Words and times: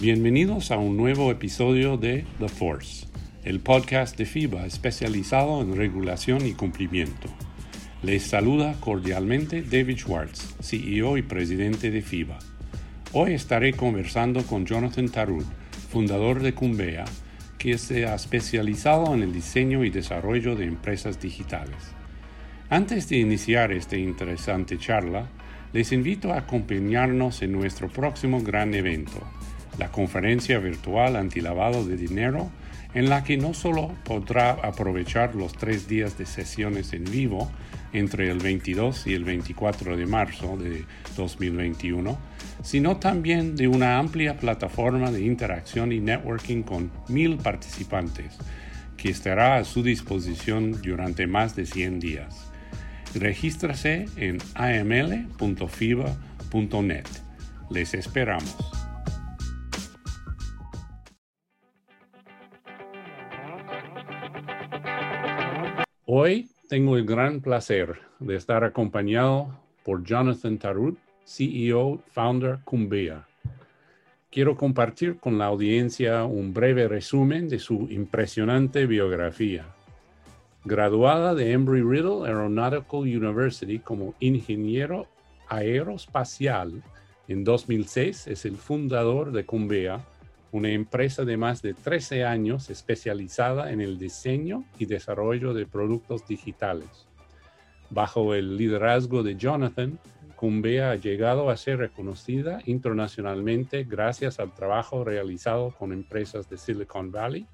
Bienvenidos 0.00 0.70
a 0.70 0.78
un 0.78 0.96
nuevo 0.96 1.30
episodio 1.30 1.98
de 1.98 2.24
The 2.38 2.48
Force, 2.48 3.06
el 3.44 3.60
podcast 3.60 4.16
de 4.16 4.24
FIBA 4.24 4.64
especializado 4.64 5.60
en 5.60 5.76
regulación 5.76 6.46
y 6.46 6.54
cumplimiento. 6.54 7.28
Les 8.02 8.22
saluda 8.22 8.80
cordialmente 8.80 9.60
David 9.60 9.98
Schwartz, 9.98 10.54
CEO 10.62 11.18
y 11.18 11.22
presidente 11.22 11.90
de 11.90 12.00
FIBA. 12.00 12.38
Hoy 13.12 13.34
estaré 13.34 13.74
conversando 13.74 14.42
con 14.44 14.64
Jonathan 14.64 15.10
Tarud, 15.10 15.44
fundador 15.90 16.40
de 16.40 16.54
Cumbea, 16.54 17.04
que 17.58 17.76
se 17.76 18.06
ha 18.06 18.14
especializado 18.14 19.14
en 19.14 19.22
el 19.22 19.34
diseño 19.34 19.84
y 19.84 19.90
desarrollo 19.90 20.56
de 20.56 20.64
empresas 20.64 21.20
digitales. 21.20 21.76
Antes 22.70 23.06
de 23.10 23.18
iniciar 23.18 23.70
esta 23.70 23.98
interesante 23.98 24.78
charla, 24.78 25.28
les 25.74 25.92
invito 25.92 26.32
a 26.32 26.38
acompañarnos 26.38 27.42
en 27.42 27.52
nuestro 27.52 27.88
próximo 27.88 28.40
gran 28.40 28.72
evento, 28.72 29.20
la 29.80 29.90
conferencia 29.90 30.58
virtual 30.58 31.16
antilavado 31.16 31.84
de 31.86 31.96
dinero, 31.96 32.50
en 32.92 33.08
la 33.08 33.24
que 33.24 33.38
no 33.38 33.54
solo 33.54 33.94
podrá 34.04 34.50
aprovechar 34.50 35.34
los 35.34 35.54
tres 35.54 35.88
días 35.88 36.18
de 36.18 36.26
sesiones 36.26 36.92
en 36.92 37.04
vivo 37.04 37.50
entre 37.94 38.30
el 38.30 38.38
22 38.38 39.06
y 39.06 39.14
el 39.14 39.24
24 39.24 39.96
de 39.96 40.04
marzo 40.04 40.58
de 40.58 40.84
2021, 41.16 42.18
sino 42.62 42.98
también 42.98 43.56
de 43.56 43.68
una 43.68 43.98
amplia 43.98 44.36
plataforma 44.36 45.10
de 45.10 45.22
interacción 45.22 45.92
y 45.92 46.00
networking 46.00 46.62
con 46.62 46.92
mil 47.08 47.38
participantes, 47.38 48.36
que 48.98 49.08
estará 49.08 49.56
a 49.56 49.64
su 49.64 49.82
disposición 49.82 50.82
durante 50.82 51.26
más 51.26 51.56
de 51.56 51.64
100 51.64 52.00
días. 52.00 52.50
Regístrase 53.14 54.08
en 54.16 54.36
aml.fiba.net. 54.54 56.10
Les 57.70 57.94
esperamos. 57.94 58.79
Hoy 66.12 66.50
tengo 66.68 66.96
el 66.96 67.06
gran 67.06 67.40
placer 67.40 68.00
de 68.18 68.34
estar 68.34 68.64
acompañado 68.64 69.56
por 69.84 70.02
Jonathan 70.02 70.58
Tarut, 70.58 70.98
CEO, 71.24 72.02
founder 72.10 72.58
Cumbia. 72.64 73.28
Quiero 74.28 74.56
compartir 74.56 75.18
con 75.18 75.38
la 75.38 75.46
audiencia 75.46 76.24
un 76.24 76.52
breve 76.52 76.88
resumen 76.88 77.48
de 77.48 77.60
su 77.60 77.86
impresionante 77.88 78.86
biografía. 78.86 79.66
Graduada 80.64 81.32
de 81.36 81.52
Embry-Riddle 81.52 82.26
Aeronautical 82.26 83.02
University 83.02 83.78
como 83.78 84.14
ingeniero 84.18 85.06
aeroespacial 85.48 86.82
en 87.28 87.44
2006, 87.44 88.26
es 88.26 88.44
el 88.46 88.56
fundador 88.56 89.30
de 89.30 89.46
Cumbea, 89.46 90.04
una 90.52 90.70
empresa 90.70 91.24
de 91.24 91.36
más 91.36 91.62
de 91.62 91.74
13 91.74 92.24
años 92.24 92.70
especializada 92.70 93.70
en 93.72 93.80
el 93.80 93.98
diseño 93.98 94.64
y 94.78 94.86
desarrollo 94.86 95.54
de 95.54 95.66
productos 95.66 96.26
digitales. 96.26 97.06
Bajo 97.90 98.34
el 98.34 98.56
liderazgo 98.56 99.22
de 99.22 99.36
Jonathan, 99.36 99.98
Cumbea 100.36 100.92
ha 100.92 100.96
llegado 100.96 101.50
a 101.50 101.56
ser 101.56 101.78
reconocida 101.78 102.60
internacionalmente 102.64 103.84
gracias 103.84 104.40
al 104.40 104.54
trabajo 104.54 105.04
realizado 105.04 105.74
con 105.78 105.92
empresas 105.92 106.48
de 106.48 106.56
Silicon 106.56 107.12
Valley 107.12 107.46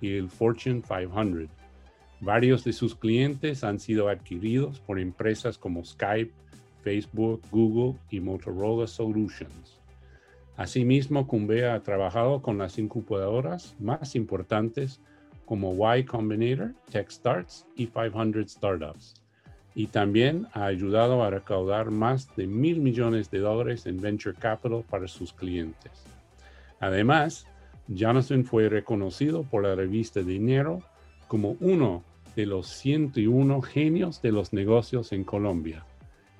y 0.00 0.16
el 0.16 0.30
Fortune 0.30 0.82
500. 0.82 1.50
Varios 2.20 2.64
de 2.64 2.72
sus 2.72 2.94
clientes 2.94 3.64
han 3.64 3.78
sido 3.78 4.08
adquiridos 4.08 4.80
por 4.80 4.98
empresas 4.98 5.58
como 5.58 5.84
Skype, 5.84 6.32
Facebook, 6.82 7.42
Google 7.50 7.98
y 8.10 8.20
Motorola 8.20 8.86
Solutions. 8.86 9.79
Asimismo, 10.60 11.26
Cumbea 11.26 11.72
ha 11.72 11.80
trabajado 11.80 12.42
con 12.42 12.58
las 12.58 12.78
incubadoras 12.78 13.74
más 13.80 14.14
importantes 14.14 15.00
como 15.46 15.72
Y 15.96 16.04
Combinator, 16.04 16.74
TechStarts 16.92 17.66
y 17.76 17.86
500 17.86 18.50
Startups. 18.50 19.14
Y 19.74 19.86
también 19.86 20.48
ha 20.52 20.66
ayudado 20.66 21.24
a 21.24 21.30
recaudar 21.30 21.90
más 21.90 22.36
de 22.36 22.46
mil 22.46 22.78
millones 22.78 23.30
de 23.30 23.38
dólares 23.38 23.86
en 23.86 24.02
venture 24.02 24.36
capital 24.38 24.84
para 24.90 25.08
sus 25.08 25.32
clientes. 25.32 26.04
Además, 26.78 27.46
Jonathan 27.88 28.44
fue 28.44 28.68
reconocido 28.68 29.44
por 29.44 29.62
la 29.62 29.74
revista 29.74 30.20
Dinero 30.20 30.82
como 31.26 31.56
uno 31.60 32.04
de 32.36 32.44
los 32.44 32.66
101 32.66 33.62
genios 33.62 34.20
de 34.20 34.32
los 34.32 34.52
negocios 34.52 35.12
en 35.12 35.24
Colombia. 35.24 35.86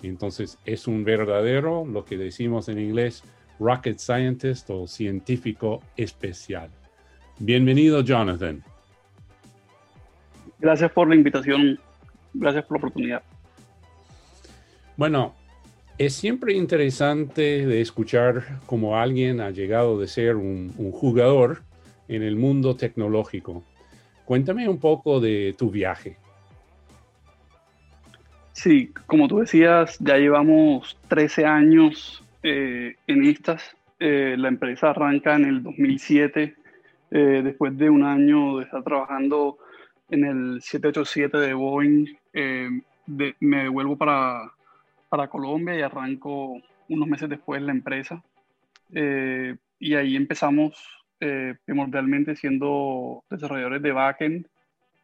Entonces 0.03 0.59
es 0.67 0.87
un 0.87 1.05
verdadero, 1.05 1.87
lo 1.87 2.05
que 2.05 2.19
decimos 2.19 2.69
en 2.69 2.79
inglés, 2.79 3.25
rocket 3.61 3.99
scientist 3.99 4.69
o 4.71 4.89
científico 4.89 5.81
especial. 5.97 6.71
Bienvenido, 7.39 8.01
Jonathan. 8.01 8.65
Gracias 10.59 10.91
por 10.91 11.09
la 11.09 11.15
invitación. 11.15 11.79
Gracias 12.35 12.65
por 12.65 12.79
la 12.79 12.79
oportunidad. 12.79 13.23
Bueno, 14.97 15.35
es 15.99 16.15
siempre 16.15 16.55
interesante 16.55 17.67
de 17.67 17.81
escuchar 17.81 18.59
cómo 18.67 18.97
alguien 18.97 19.41
ha 19.41 19.51
llegado 19.51 20.01
de 20.01 20.09
ser 20.09 20.35
un, 20.35 20.75
un 20.77 20.91
jugador 20.91 21.63
en 22.09 22.23
el 22.25 22.35
mundo 22.35 22.75
tecnológico 22.75 23.63
Cuéntame 24.31 24.69
un 24.69 24.79
poco 24.79 25.19
de 25.19 25.57
tu 25.59 25.73
viaje. 25.73 26.17
Sí, 28.53 28.93
como 29.07 29.27
tú 29.27 29.41
decías, 29.41 29.99
ya 29.99 30.19
llevamos 30.19 30.97
13 31.09 31.47
años 31.47 32.20
eh, 32.43 32.97
en 33.07 33.25
estas. 33.25 33.77
Eh, 33.99 34.35
la 34.39 34.49
empresa 34.49 34.91
arranca 34.91 35.37
en 35.37 35.45
el 35.45 35.63
2007, 35.63 36.55
eh, 37.11 37.41
después 37.45 37.77
de 37.77 37.91
un 37.91 38.03
año 38.03 38.59
de 38.59 38.65
estar 38.65 38.83
trabajando 38.83 39.59
en 40.09 40.25
el 40.25 40.63
787 40.63 41.39
de 41.39 41.55
Boeing. 41.55 42.07
me 43.41 43.63
devuelvo 43.63 43.97
para, 43.97 44.53
para 45.09 45.29
Colombia 45.29 45.77
y 45.77 45.83
arranco 45.83 46.61
unos 46.89 47.09
meses 47.09 47.29
después 47.29 47.61
la 47.63 47.73
empresa. 47.73 48.23
y 49.79 49.95
ahí 49.95 50.17
empezamos 50.17 51.01
eh, 51.23 51.55
primordialmente 51.67 52.35
siendo 52.35 53.25
desarrolladores 53.29 53.83
de 53.83 53.93
backend 53.93 54.47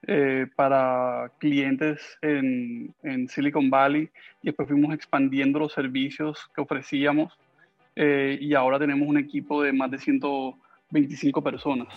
eh, 0.09 0.47
para 0.55 1.33
clientes 1.39 2.01
en, 2.23 2.95
en, 3.03 3.29
Silicon 3.29 3.69
Valley 3.69 4.09
y 4.41 4.47
después 4.47 4.69
fuimos 4.69 4.95
expandiendo 4.95 5.59
los 5.59 5.73
servicios 5.73 6.49
que 6.55 6.61
ofrecíamos 6.61 7.37
eh, 7.97 8.39
y 8.41 8.55
ahora 8.55 8.79
tenemos 8.79 9.09
un 9.09 9.19
equipo 9.19 9.63
de 9.63 9.73
más 9.73 9.91
de 9.91 9.99
125 9.99 11.43
personas. 11.43 11.89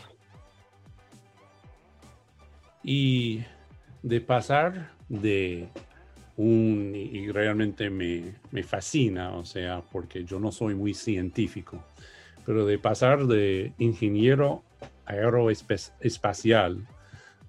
Y 2.84 3.44
de 4.02 4.22
pasar 4.22 4.91
de 5.08 5.68
un, 6.36 6.94
y 6.96 7.30
realmente 7.31 7.91
me, 7.91 8.34
me 8.50 8.64
fascina, 8.64 9.34
o 9.34 9.46
sea, 9.46 9.84
porque 9.91 10.24
yo 10.24 10.40
no 10.40 10.52
soy 10.52 10.74
muy 10.74 10.96
científico, 10.96 11.84
pero 12.44 12.66
de 12.66 12.80
pasar 12.80 13.28
de 13.28 13.74
ingeniero 13.78 14.64
aeroespacial 15.06 16.88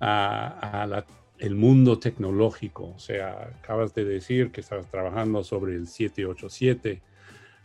a, 0.00 1.04
el 1.38 1.54
mundo 1.54 1.98
tecnológico. 1.98 2.92
O 2.94 2.98
sea, 2.98 3.50
acabas 3.60 3.94
de 3.94 4.04
decir 4.04 4.50
que 4.50 4.60
estabas 4.60 4.90
trabajando 4.90 5.42
sobre 5.42 5.74
el 5.74 5.86
787. 5.86 7.00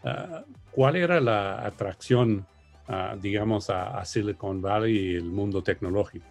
Ah, 0.03 0.43
¿Cuál 0.71 0.95
era 0.95 1.19
la 1.19 1.65
atracción, 1.65 2.45
ah, 2.87 3.15
digamos, 3.21 3.69
a, 3.69 4.03
Silicon 4.05 4.61
Valley 4.61 4.97
y 4.97 5.15
el 5.15 5.25
mundo 5.25 5.61
tecnológico? 5.61 6.25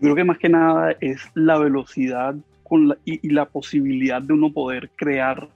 Creo 0.00 0.14
que 0.14 0.24
más 0.24 0.38
que 0.38 0.48
nada 0.48 0.96
es 1.00 1.20
la 1.34 1.58
velocidad 1.58 2.34
con 2.62 2.96
y, 3.04 3.26
y, 3.26 3.30
la 3.32 3.46
posibilidad 3.46 4.22
de 4.22 4.32
uno 4.32 4.52
poder 4.52 4.90
crear 4.96 5.48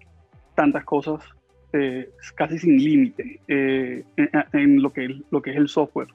tantas 0.54 0.84
cosas 0.84 1.22
eh, 1.76 2.10
casi 2.36 2.56
sin 2.60 2.76
límite 2.76 3.40
eh, 3.48 4.04
en, 4.52 4.80
lo, 4.80 4.92
que, 4.92 5.08
lo 5.28 5.42
que 5.42 5.50
es 5.50 5.56
el 5.56 5.66
software. 5.66 6.06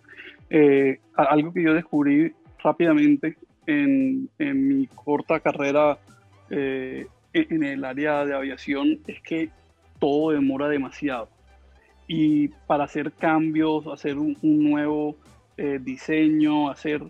Eh, 0.50 1.00
algo 1.16 1.52
que 1.52 1.64
yo 1.64 1.74
descubrí 1.74 2.34
rápidamente 2.64 3.38
en, 3.66 4.30
en 4.40 4.68
mi 4.68 4.88
corta 4.88 5.40
carrera 5.40 5.98
en 6.50 7.64
el 7.64 7.86
área 7.86 8.26
de 8.26 8.34
aviación 8.34 9.00
es 9.06 9.22
que 9.22 9.50
todo 10.00 10.32
demora 10.32 10.68
demasiado. 10.68 11.30
Y 12.08 12.48
para 12.66 12.86
hacer 12.86 13.12
cambios, 13.12 13.86
hacer 13.86 14.18
un, 14.18 14.36
nuevo 14.42 15.16
diseño, 15.82 16.70
hacer 16.72 17.04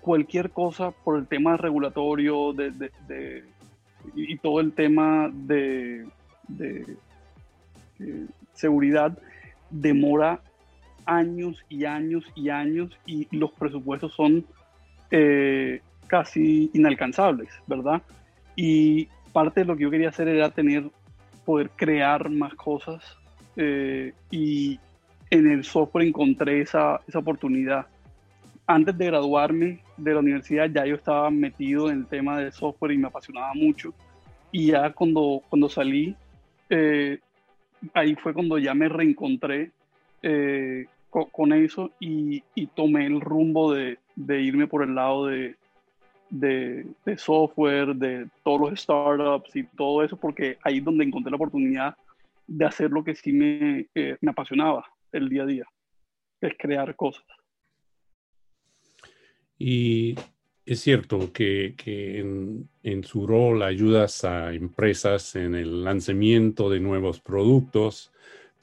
cualquier 0.00 0.50
cosa 0.50 0.90
por 0.90 1.18
el 1.18 1.26
tema 1.26 1.56
regulatorio 1.56 2.52
de, 2.52 3.44
y 4.14 4.36
todo 4.38 4.60
el 4.60 4.72
tema 4.72 5.30
de, 5.32 6.06
eh, 6.58 6.96
seguridad 8.54 9.18
demora 9.70 10.40
años 11.06 11.64
y 11.68 11.84
años 11.84 12.24
y 12.34 12.48
años 12.48 12.96
y 13.06 13.26
los 13.36 13.52
presupuestos 13.52 14.14
son 14.14 14.44
eh, 15.16 15.80
casi 16.08 16.72
inalcanzables, 16.74 17.48
¿verdad? 17.68 18.02
Y 18.56 19.06
parte 19.32 19.60
de 19.60 19.66
lo 19.66 19.76
que 19.76 19.84
yo 19.84 19.90
quería 19.90 20.08
hacer 20.08 20.26
era 20.26 20.50
tener, 20.50 20.90
poder 21.44 21.70
crear 21.76 22.28
más 22.30 22.52
cosas 22.54 23.16
eh, 23.54 24.12
y 24.32 24.80
en 25.30 25.48
el 25.48 25.62
software 25.62 26.08
encontré 26.08 26.62
esa, 26.62 27.00
esa 27.06 27.20
oportunidad. 27.20 27.86
Antes 28.66 28.98
de 28.98 29.06
graduarme 29.06 29.78
de 29.96 30.14
la 30.14 30.18
universidad 30.18 30.68
ya 30.68 30.84
yo 30.84 30.96
estaba 30.96 31.30
metido 31.30 31.88
en 31.90 31.98
el 31.98 32.06
tema 32.06 32.40
del 32.40 32.52
software 32.52 32.90
y 32.90 32.98
me 32.98 33.06
apasionaba 33.06 33.54
mucho. 33.54 33.94
Y 34.50 34.72
ya 34.72 34.90
cuando, 34.90 35.42
cuando 35.48 35.68
salí, 35.68 36.16
eh, 36.70 37.20
ahí 37.92 38.16
fue 38.16 38.34
cuando 38.34 38.58
ya 38.58 38.74
me 38.74 38.88
reencontré 38.88 39.70
con, 41.30 41.52
eso 41.52 41.92
y, 42.00 42.42
tomé 42.74 43.06
el 43.06 43.20
rumbo 43.20 43.72
de, 43.72 43.98
de, 44.16 44.40
irme 44.40 44.66
por 44.66 44.82
el 44.82 44.94
lado 44.94 45.26
de, 45.26 45.56
de, 46.30 46.86
de, 47.04 47.18
software, 47.18 47.94
de 47.94 48.28
todos 48.42 48.60
los 48.60 48.80
startups 48.80 49.54
y 49.56 49.64
todo 49.64 50.02
eso, 50.02 50.16
porque 50.16 50.58
ahí 50.62 50.78
es 50.78 50.84
donde 50.84 51.04
encontré 51.04 51.30
la 51.30 51.36
oportunidad 51.36 51.96
de 52.46 52.64
hacer 52.64 52.90
lo 52.90 53.02
que 53.02 53.14
sí 53.14 53.32
me, 53.32 53.86
eh, 53.94 54.16
me 54.20 54.30
apasionaba 54.30 54.86
el 55.12 55.28
día 55.28 55.44
a 55.44 55.46
día, 55.46 55.64
es 56.40 56.54
crear 56.58 56.94
cosas. 56.96 57.24
Y 59.58 60.16
es 60.66 60.80
cierto 60.80 61.32
que, 61.32 61.74
en, 62.82 63.04
su 63.04 63.26
rol 63.26 63.62
ayudas 63.62 64.24
a 64.24 64.54
empresas 64.54 65.36
en 65.36 65.54
el 65.54 65.84
lanzamiento 65.84 66.70
de 66.70 66.80
nuevos 66.80 67.20
productos, 67.20 68.12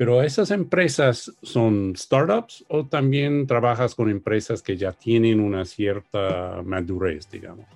pero 0.02 0.24
¿esas 0.24 0.50
empresas 0.50 1.32
son 1.44 1.94
startups 1.96 2.66
o 2.70 2.88
también 2.88 3.46
trabajas 3.46 3.94
con 3.94 4.10
empresas 4.10 4.64
que 4.64 4.76
ya 4.76 4.94
tienen 4.94 5.40
una 5.40 5.64
cierta 5.64 6.64
madurez, 6.66 7.30
digamos? 7.30 7.68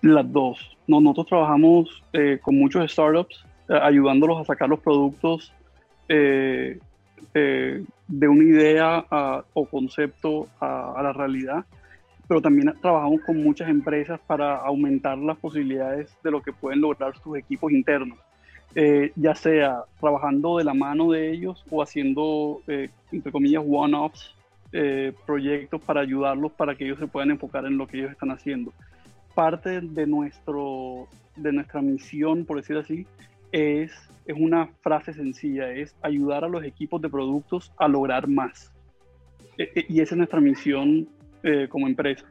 Las 0.00 0.32
dos. 0.32 0.78
nosotros 0.86 1.26
trabajamos 1.26 2.02
eh, 2.14 2.38
con 2.40 2.58
muchos 2.58 2.90
startups, 2.90 3.44
eh, 3.68 3.78
ayudándolos 3.78 4.40
a 4.40 4.44
sacar 4.46 4.70
los 4.70 4.80
productos 4.80 5.52
eh, 6.08 6.78
de 7.34 8.28
una 8.28 8.42
idea 8.42 9.04
o 9.52 9.66
concepto 9.66 10.48
a 10.60 10.98
la 11.02 11.12
realidad 11.12 11.66
pero 12.30 12.40
también 12.40 12.72
trabajamos 12.80 13.22
con 13.26 13.42
muchas 13.42 13.68
empresas 13.68 14.20
para 14.24 14.56
aumentar 14.58 15.18
las 15.18 15.36
posibilidades 15.36 16.16
de 16.22 16.30
lo 16.30 16.40
que 16.40 16.52
pueden 16.52 16.80
lograr 16.80 17.12
sus 17.18 17.36
equipos 17.36 17.72
internos, 17.72 18.18
eh, 18.74 19.12
ya 19.16 19.34
sea 19.34 19.84
trabajando 20.00 20.58
de 20.58 20.64
la 20.64 20.74
mano 20.74 21.10
de 21.10 21.32
ellos 21.32 21.64
o 21.70 21.82
haciendo, 21.82 22.62
eh, 22.66 22.90
entre 23.12 23.32
comillas, 23.32 23.64
one-offs, 23.66 24.34
eh, 24.72 25.12
proyectos 25.26 25.80
para 25.82 26.00
ayudarlos 26.00 26.52
para 26.52 26.76
que 26.76 26.84
ellos 26.84 26.98
se 26.98 27.08
puedan 27.08 27.32
enfocar 27.32 27.66
en 27.66 27.76
lo 27.76 27.86
que 27.86 27.98
ellos 27.98 28.12
están 28.12 28.30
haciendo. 28.30 28.72
Parte 29.34 29.80
de, 29.80 30.06
nuestro, 30.06 31.08
de 31.36 31.52
nuestra 31.52 31.82
misión, 31.82 32.44
por 32.44 32.58
decir 32.58 32.76
así, 32.76 33.06
es, 33.52 33.92
es 34.26 34.36
una 34.38 34.68
frase 34.80 35.12
sencilla, 35.12 35.72
es 35.72 35.96
ayudar 36.02 36.44
a 36.44 36.48
los 36.48 36.62
equipos 36.64 37.02
de 37.02 37.08
productos 37.08 37.72
a 37.78 37.88
lograr 37.88 38.28
más. 38.28 38.72
y 39.58 40.00
esa 40.00 40.14
es 40.14 40.18
nuestra 40.18 40.40
misión 40.40 41.08
eh, 41.42 41.68
como 41.68 41.86
empresa. 41.86 42.26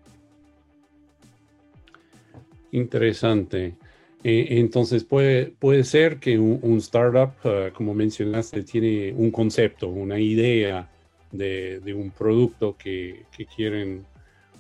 Interesante. 2.71 3.75
Eh, 4.23 4.59
entonces 4.59 5.05
puede, 5.05 5.47
puede 5.47 5.83
ser 5.83 6.19
que 6.19 6.37
un, 6.37 6.77
startup, 6.79 7.31
eh, 7.45 7.71
como 7.73 7.93
mencionaste, 7.93 8.63
tiene 8.63 9.13
un 9.13 9.31
concepto, 9.31 9.87
una 9.87 10.19
idea 10.19 10.89
de, 11.31 11.81
un 11.95 12.11
producto 12.11 12.75
que, 12.77 13.25
quieren 13.55 14.05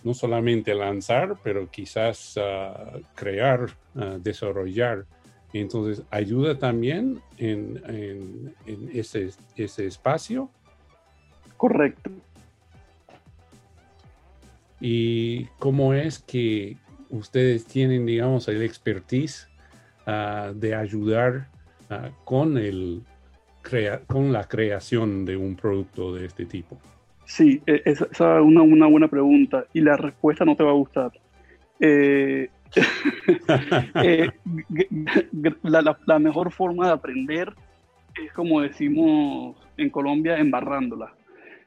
no 0.03 0.13
solamente 0.13 0.73
lanzar, 0.73 1.37
pero 1.43 1.69
quizás 1.69 2.37
ah, 2.37 2.99
crear, 3.15 3.67
ah, 3.95 4.17
desarrollar. 4.21 5.05
Entonces, 5.51 6.05
ayuda 6.09 6.57
también 6.57 7.19
en, 7.37 7.81
en 7.87 8.91
ese, 8.93 9.31
ese 9.57 9.85
espacio. 9.87 10.49
Correcto. 11.57 12.09
y 14.79 15.43
cómo 15.59 15.93
es 15.93 16.19
que 16.19 16.77
ustedes 17.09 17.65
tienen, 17.65 18.05
digamos, 18.05 18.47
el 18.47 18.61
expertise 18.61 19.48
uh, 20.09 20.53
de 20.53 20.75
ayudar 20.75 21.47
uh, 21.89 22.09
con, 22.25 22.57
el 22.57 23.03
con 24.07 24.31
la 24.31 24.45
creación 24.45 25.25
de 25.25 25.37
un 25.37 25.55
producto 25.55 26.13
de 26.15 26.25
este 26.25 26.45
tipo. 26.45 26.79
Sí, 27.25 27.61
e, 27.67 27.81
esa 27.85 28.07
es 28.11 28.19
una, 28.19 28.61
una, 28.63 28.87
buena 28.87 29.07
pregunta 29.07 29.65
y 29.73 29.81
la 29.81 29.95
respuesta 29.95 30.45
no 30.45 30.55
te 30.55 30.63
va 30.63 30.71
a 30.71 30.73
gustar. 30.73 31.11
Eh, 31.79 32.49
eh, 34.03 34.29
la, 35.63 36.19
mejor 36.19 36.51
forma 36.51 36.87
de 36.87 36.93
aprender 36.93 37.53
es 38.23 38.31
como 38.33 38.61
decimos 38.61 39.55
en 39.77 39.89
Colombia, 39.89 40.37
embarrándola. 40.37 41.13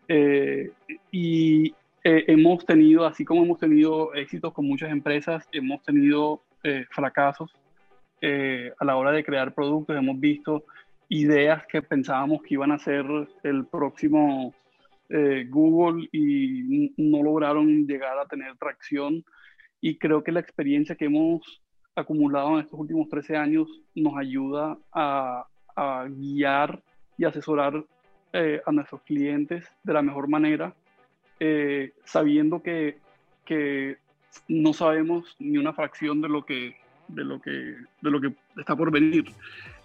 Eh, 0.08 0.70
y 1.12 1.74
hemos 2.04 2.66
tenido, 2.66 3.06
así 3.06 3.24
como 3.24 3.44
hemos 3.44 3.60
tenido 3.60 4.12
éxitos 4.14 4.52
con 4.52 4.66
muchas 4.66 4.90
empresas, 4.90 5.48
hemos 5.52 5.82
tenido 5.82 6.42
fracasos 6.90 7.50
eh, 8.22 8.72
a 8.78 8.84
la 8.86 8.96
hora 8.96 9.12
de 9.12 9.22
crear 9.22 9.52
productos. 9.52 9.94
Hemos 9.96 10.18
visto 10.18 10.64
ideas 11.10 11.66
que 11.66 11.82
pensábamos 11.82 12.40
que 12.42 12.54
iban 12.54 12.72
a 12.72 12.78
ser 12.78 13.04
el 13.42 13.66
próximo 13.66 14.54
Google 15.50 16.08
y 16.10 16.94
no 16.96 17.22
lograron 17.22 17.86
llegar 17.86 18.18
a 18.18 18.24
tener 18.24 18.56
tracción. 18.56 19.22
Y 19.78 19.98
creo 19.98 20.24
que 20.24 20.32
la 20.32 20.40
experiencia 20.40 20.96
que 20.96 21.04
hemos 21.04 21.60
acumulado 21.94 22.54
en 22.54 22.60
estos 22.60 22.80
últimos 22.80 23.10
13 23.10 23.36
años 23.36 23.68
nos 23.94 24.16
ayuda 24.16 24.78
a, 24.90 25.44
guiar 26.08 26.80
y 27.18 27.26
asesorar 27.26 27.84
a 28.32 28.72
nuestros 28.72 29.02
clientes 29.02 29.66
de 29.84 29.92
la 29.92 30.00
mejor 30.00 30.28
manera 30.28 30.74
eh, 31.44 31.92
sabiendo 32.04 32.62
que, 32.62 32.98
que, 33.44 33.96
no 34.46 34.72
sabemos 34.72 35.34
ni 35.40 35.58
una 35.58 35.72
fracción 35.72 36.20
de 36.20 36.28
lo 36.28 36.46
que 36.46 36.76
de 37.14 37.24
lo 37.24 37.40
que 37.40 37.50
de 37.50 38.10
lo 38.10 38.20
que 38.20 38.34
está 38.56 38.76
por 38.76 38.90
venir. 38.90 39.24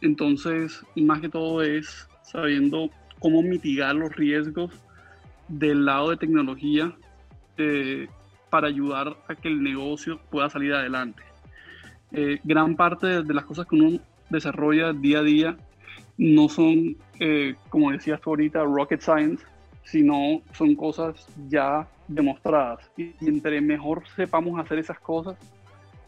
Entonces, 0.02 0.84
más 0.96 1.22
que 1.22 1.30
todo 1.30 1.62
es 1.62 2.08
sabiendo 2.24 2.90
cómo 3.20 3.42
mitigar 3.42 3.96
los 3.96 4.16
riesgos 4.16 4.72
del 5.48 5.86
lado 5.86 6.10
de 6.10 6.18
tecnología 6.18 6.94
eh, 7.58 8.08
para 8.50 8.68
ayudar 8.68 9.18
a 9.28 9.36
que 9.36 9.48
el 9.48 9.62
negocio 9.62 10.20
pueda 10.30 10.50
salir 10.50 10.74
adelante. 10.74 11.24
Eh, 12.12 12.40
gran 12.44 12.76
parte 12.76 13.24
de, 13.24 13.34
las 13.34 13.46
cosas 13.46 13.66
que 13.68 13.76
uno 13.76 14.00
desarrolla 14.30 14.94
día 14.94 15.20
a 15.20 15.24
día 15.24 15.58
no 16.18 16.50
son, 16.50 16.98
como 17.70 17.92
decías 17.92 18.20
tú 18.22 18.32
ahorita, 18.32 18.64
rocket 18.64 19.02
science, 19.02 19.46
sino 19.84 20.42
son 20.54 20.76
cosas 20.76 21.28
ya 21.48 21.88
demostradas. 22.08 22.90
Y, 22.98 23.14
entre 23.22 23.62
mejor 23.62 24.04
sepamos 24.16 24.60
hacer 24.60 24.80
esas 24.80 25.00
cosas, 25.00 25.38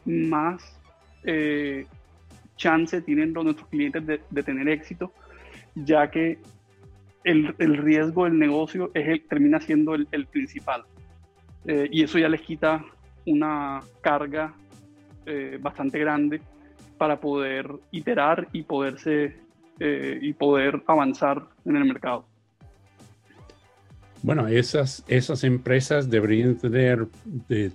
más 0.05 0.78
eh, 1.23 1.85
chance 2.55 3.01
tienen 3.01 3.33
nuestros 3.33 3.67
clientes 3.69 4.05
de, 4.05 4.43
tener 4.43 4.67
éxito, 4.69 5.13
ya 5.75 6.09
que 6.09 6.39
el, 7.23 7.53
riesgo 7.57 8.25
del 8.25 8.37
negocio 8.37 8.91
es 8.93 9.07
el, 9.07 9.21
termina 9.27 9.59
siendo 9.59 9.95
el, 9.95 10.25
principal. 10.27 10.83
Eh, 11.65 11.87
y 11.91 12.03
eso 12.03 12.17
ya 12.19 12.29
les 12.29 12.41
quita 12.41 12.83
una 13.25 13.81
carga 14.01 14.53
eh, 15.25 15.57
bastante 15.61 15.99
grande 15.99 16.41
para 16.97 17.19
poder 17.19 17.69
iterar 17.91 18.47
y 18.51 18.63
poderse 18.63 19.35
y 19.81 20.33
poder 20.33 20.83
avanzar 20.87 21.41
en 21.63 21.77
el 21.77 21.85
mercado. 21.85 22.25
Bueno, 24.21 24.47
esas, 24.47 25.05
esas 25.07 25.45
empresas 25.45 26.09
deberían 26.09 26.57
tener, 26.57 27.07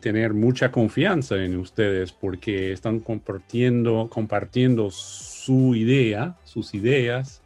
tener 0.00 0.34
mucha 0.34 0.70
confianza 0.70 1.36
en 1.42 1.56
ustedes 1.56 2.12
porque 2.12 2.70
están 2.72 3.00
compartiendo, 3.00 4.10
compartiendo 4.10 4.90
su 4.90 5.74
idea, 5.74 6.36
sus 6.44 6.74
ideas 6.74 7.42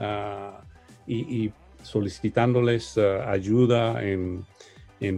ah, 0.00 0.62
y, 1.06 1.52
solicitándoles 1.82 2.98
ah, 2.98 3.30
ayuda 3.30 4.02
en, 4.02 4.44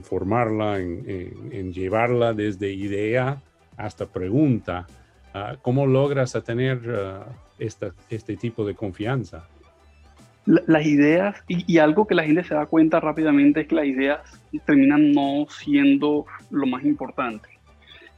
formarla, 0.02 0.78
en, 0.78 1.72
llevarla 1.72 2.34
desde 2.34 2.70
idea 2.70 3.40
hasta 3.78 4.06
pregunta. 4.06 4.86
Ah, 5.32 5.56
¿Cómo 5.62 5.86
logras 5.86 6.36
tener 6.44 6.82
este 7.58 8.36
tipo 8.36 8.66
de 8.66 8.74
confianza? 8.74 9.48
Las 10.44 10.86
ideas, 10.86 11.36
y, 11.46 11.78
algo 11.78 12.06
que 12.06 12.14
la 12.14 12.24
gente 12.24 12.42
se 12.42 12.54
da 12.54 12.66
cuenta 12.66 12.98
rápidamente 12.98 13.60
es 13.60 13.68
que 13.68 13.76
las 13.76 13.86
ideas 13.86 14.20
terminan 14.66 15.12
no 15.12 15.46
siendo 15.48 16.26
lo 16.50 16.66
más 16.66 16.84
importante. 16.84 17.48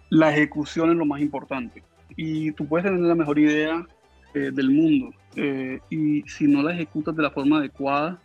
La 0.09 0.33
ejecución 0.33 0.91
es 0.91 0.97
lo 0.97 1.05
más 1.05 1.21
importante. 1.21 1.83
Y 2.17 2.53
tú 2.53 2.67
puedes 2.67 2.87
tener 2.87 3.01
la 3.01 3.15
mejor 3.15 3.39
idea 3.39 3.87
eh, 4.33 4.51
del 4.53 4.71
mundo, 4.71 5.11
eh, 5.37 5.81
y 5.91 6.23
si 6.23 6.47
no 6.47 6.63
la 6.63 6.73
ejecutas 6.73 7.15
de 7.15 7.23
la 7.23 7.31
forma 7.31 7.59
adecuada 7.59 8.19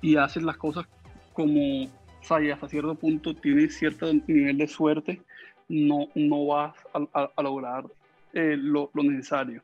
y 0.00 0.16
haces 0.16 0.42
las 0.42 0.56
cosas 0.56 0.86
como, 1.32 1.84
o 1.84 1.90
sea, 2.22 2.38
hasta 2.54 2.68
cierto 2.68 2.94
punto 2.94 3.34
tienes 3.34 3.76
cierto 3.76 4.10
nivel 4.26 4.58
de 4.58 4.68
suerte, 4.68 5.20
no, 5.68 6.08
no 6.14 6.46
vas 6.46 6.74
a, 6.94 7.42
lograr 7.42 7.84
eh, 8.32 8.56
lo 8.56 8.90
necesario. 8.94 9.62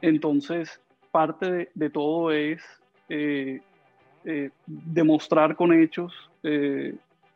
Entonces, 0.00 0.80
parte 1.10 1.70
de, 1.74 1.90
todo 1.90 2.32
es 2.32 2.62
eh, 3.08 3.60
demostrar 4.66 5.56
con 5.56 5.72
hechos 5.72 6.12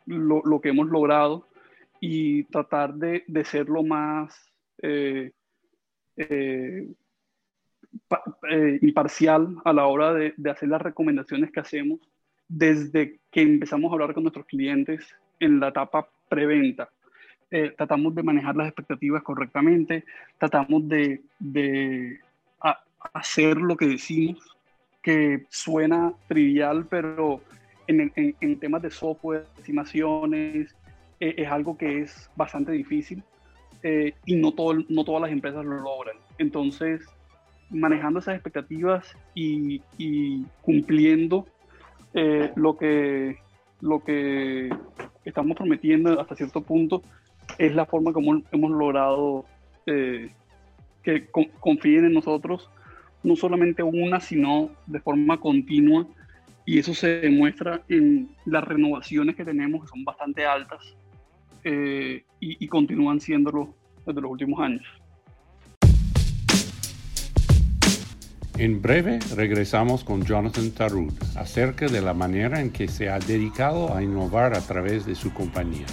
lo, 0.07 0.43
lo, 0.45 0.61
que 0.61 0.71
hemos 0.71 0.88
logrado 0.88 1.47
y 2.00 2.43
tratar 2.45 2.95
de, 2.95 3.23
de 3.29 3.45
ser 3.45 3.69
lo 3.69 3.85
más 3.85 4.52
eh, 4.83 5.31
eh, 6.17 6.88
eh, 8.50 8.79
imparcial 8.83 9.57
a 9.64 9.73
la 9.73 9.87
hora 9.87 10.12
de, 10.12 10.35
hacer 10.50 10.69
las 10.69 10.83
recomendaciones 10.83 11.52
que 11.52 11.61
hacemos 11.61 12.00
desde 12.49 13.21
que 13.31 13.43
empezamos 13.43 13.91
a 13.91 13.95
hablar 13.95 14.14
con 14.14 14.25
nuestros 14.25 14.47
clientes 14.47 15.07
en 15.38 15.61
la 15.61 15.69
etapa 15.69 16.09
preventa. 16.29 16.91
tratamos 17.76 18.14
de 18.17 18.23
manejar 18.25 18.57
las 18.57 18.67
expectativas 18.67 19.23
correctamente, 19.23 20.05
tratamos 20.38 20.88
de 20.88 21.23
hacer 23.12 23.56
lo 23.56 23.76
que 23.76 23.87
decimos, 23.87 24.56
que 25.02 25.47
suena 25.49 26.12
trivial, 26.28 26.87
pero 26.88 27.40
en, 27.87 28.12
en, 28.16 28.37
en 28.40 28.59
temas 28.59 28.82
de 28.82 28.90
software, 28.90 29.47
estimaciones, 29.59 30.75
es 31.21 31.49
algo 31.49 31.76
que 31.76 32.00
es 32.00 32.30
bastante 32.35 32.73
difícil 32.73 33.23
eh, 33.82 34.14
y 34.26 34.37
no, 34.37 34.52
todo, 34.52 34.75
no 34.88 35.04
todas 35.04 35.23
las 35.23 35.30
empresas 35.30 35.64
lo 35.64 35.80
logran. 35.80 36.16
Entonces, 36.38 37.00
manejando 37.71 38.18
esas 38.18 38.35
expectativas 38.35 39.16
y, 39.35 39.80
cumpliendo 40.62 41.47
eh, 42.14 42.52
lo, 42.56 42.76
que, 42.76 43.38
lo 43.80 44.02
que 44.02 44.71
estamos 45.25 45.56
prometiendo 45.56 46.21
hasta 46.21 46.35
cierto 46.35 46.61
punto, 46.61 47.02
es 47.59 47.75
la 47.75 47.87
forma 47.87 48.12
como 48.12 48.42
hemos 48.50 48.71
logrado 48.71 49.44
eh, 49.87 50.30
que 51.02 51.26
confíen 51.61 52.04
en 52.04 52.14
nosotros, 52.14 52.71
no 53.23 53.37
solamente 53.37 53.83
una, 53.83 54.21
sino 54.21 54.71
de 54.87 55.00
forma 55.00 55.38
continua. 55.41 56.07
Y 56.64 56.79
eso 56.79 56.95
se 56.95 57.21
demuestra 57.21 57.83
en 57.88 58.31
las 58.45 58.64
renovaciones 58.64 59.35
que 59.35 59.45
tenemos, 59.45 59.83
que 59.83 59.88
son 59.88 60.05
bastante 60.05 60.47
altas, 60.47 60.95
eh, 61.64 62.25
y, 62.38 62.64
y, 62.64 62.69
continúan 62.69 63.21
siéndolo 63.21 63.75
desde 64.07 64.21
los 64.21 64.31
últimos 64.31 64.61
años. 64.61 64.85
En 68.59 68.83
breve 68.83 69.19
regresamos 69.35 70.05
con 70.05 70.25
Jonathan 70.25 70.71
Tarud 70.71 71.12
acerca 71.37 71.87
de 71.87 72.00
la 72.00 72.14
manera 72.14 72.61
en 72.61 72.71
que 72.71 72.87
se 72.87 73.09
ha 73.09 73.19
dedicado 73.19 73.95
a 73.95 74.02
innovar 74.02 74.55
a 74.55 74.61
través 74.61 75.07
de 75.07 75.14
su 75.14 75.33
compañía. 75.33 75.87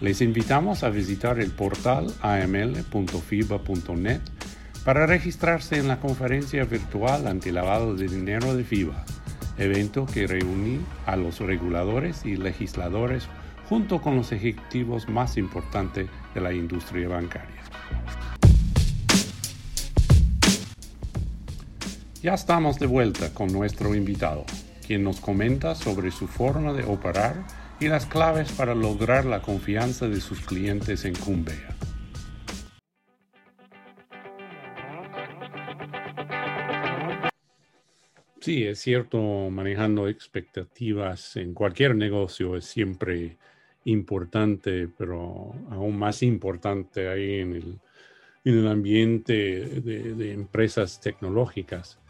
Les 0.00 0.20
invitamos 0.20 0.82
a 0.82 0.90
visitar 0.90 1.40
el 1.40 1.50
portal 1.52 2.12
aml.fiba.net 2.22 4.20
para 4.84 5.06
registrarse 5.06 5.78
en 5.78 5.86
la 5.86 6.00
conferencia 6.00 6.64
virtual 6.64 7.28
antilavado 7.28 7.94
de 7.94 8.08
dinero 8.08 8.56
de 8.56 8.64
FIBA, 8.64 9.04
evento 9.56 10.06
que 10.06 10.26
reúne 10.26 10.80
a 11.06 11.14
los 11.14 11.38
reguladores 11.38 12.24
y 12.24 12.36
legisladores 12.36 13.28
junto 13.68 14.02
con 14.02 14.16
los 14.16 14.32
ejecutivos 14.32 15.08
más 15.08 15.36
importantes 15.36 16.08
de 16.34 16.40
la 16.40 16.52
industria 16.52 17.08
bancaria. 17.08 17.62
Ya 22.22 22.34
estamos 22.34 22.78
de 22.78 22.86
vuelta 22.86 23.32
con 23.34 23.52
nuestro 23.52 23.94
invitado, 23.94 24.44
quien 24.86 25.04
nos 25.04 25.20
comenta 25.20 25.74
sobre 25.74 26.10
su 26.10 26.26
forma 26.26 26.72
de 26.72 26.84
operar 26.84 27.46
y 27.80 27.88
las 27.88 28.06
claves 28.06 28.52
para 28.52 28.74
lograr 28.74 29.24
la 29.24 29.42
confianza 29.42 30.08
de 30.08 30.20
sus 30.20 30.40
clientes 30.40 31.04
en 31.04 31.14
Cumbea. 31.14 31.76
Sí, 38.42 38.64
es 38.64 38.80
cierto, 38.80 39.50
manejando 39.50 40.08
expectativas 40.08 41.36
en 41.36 41.54
cualquier 41.54 41.94
negocio 41.94 42.56
es 42.56 42.64
siempre 42.64 43.36
importante, 43.84 44.88
pero 44.98 45.54
aún 45.70 45.96
más 45.96 46.24
importante 46.24 47.06
ahí 47.08 47.34
en 47.34 47.52
el, 47.54 47.78
en 48.44 48.58
el 48.58 48.66
ambiente 48.66 49.80
de, 49.80 50.32
empresas 50.32 51.00
tecnológicas. 51.00 52.00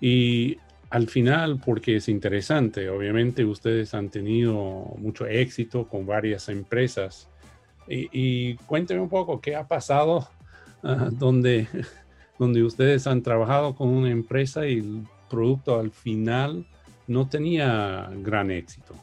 Y 0.00 0.58
al 0.90 1.06
final, 1.06 1.60
porque 1.64 1.98
es 1.98 2.08
interesante, 2.08 2.88
obviamente 2.88 3.44
ustedes 3.44 3.94
han 3.94 4.08
tenido 4.08 4.92
mucho 4.98 5.24
éxito 5.28 5.86
con 5.86 6.04
varias 6.04 6.48
empresas. 6.48 7.28
Y, 7.88 8.56
cuéntenme 8.66 9.02
un 9.02 9.08
poco 9.08 9.40
qué 9.40 9.54
ha 9.54 9.68
pasado 9.68 10.28
ah, 10.82 11.10
donde, 11.12 11.68
donde 12.40 12.64
ustedes 12.64 13.06
han 13.06 13.22
trabajado 13.22 13.76
con 13.76 13.86
una 13.90 14.10
empresa 14.10 14.66
y 14.66 15.06
producto 15.28 15.78
al 15.78 15.90
final 15.90 16.66
no 17.06 17.28
tenía 17.28 18.08
gran 18.22 18.50
éxito. 18.50 18.94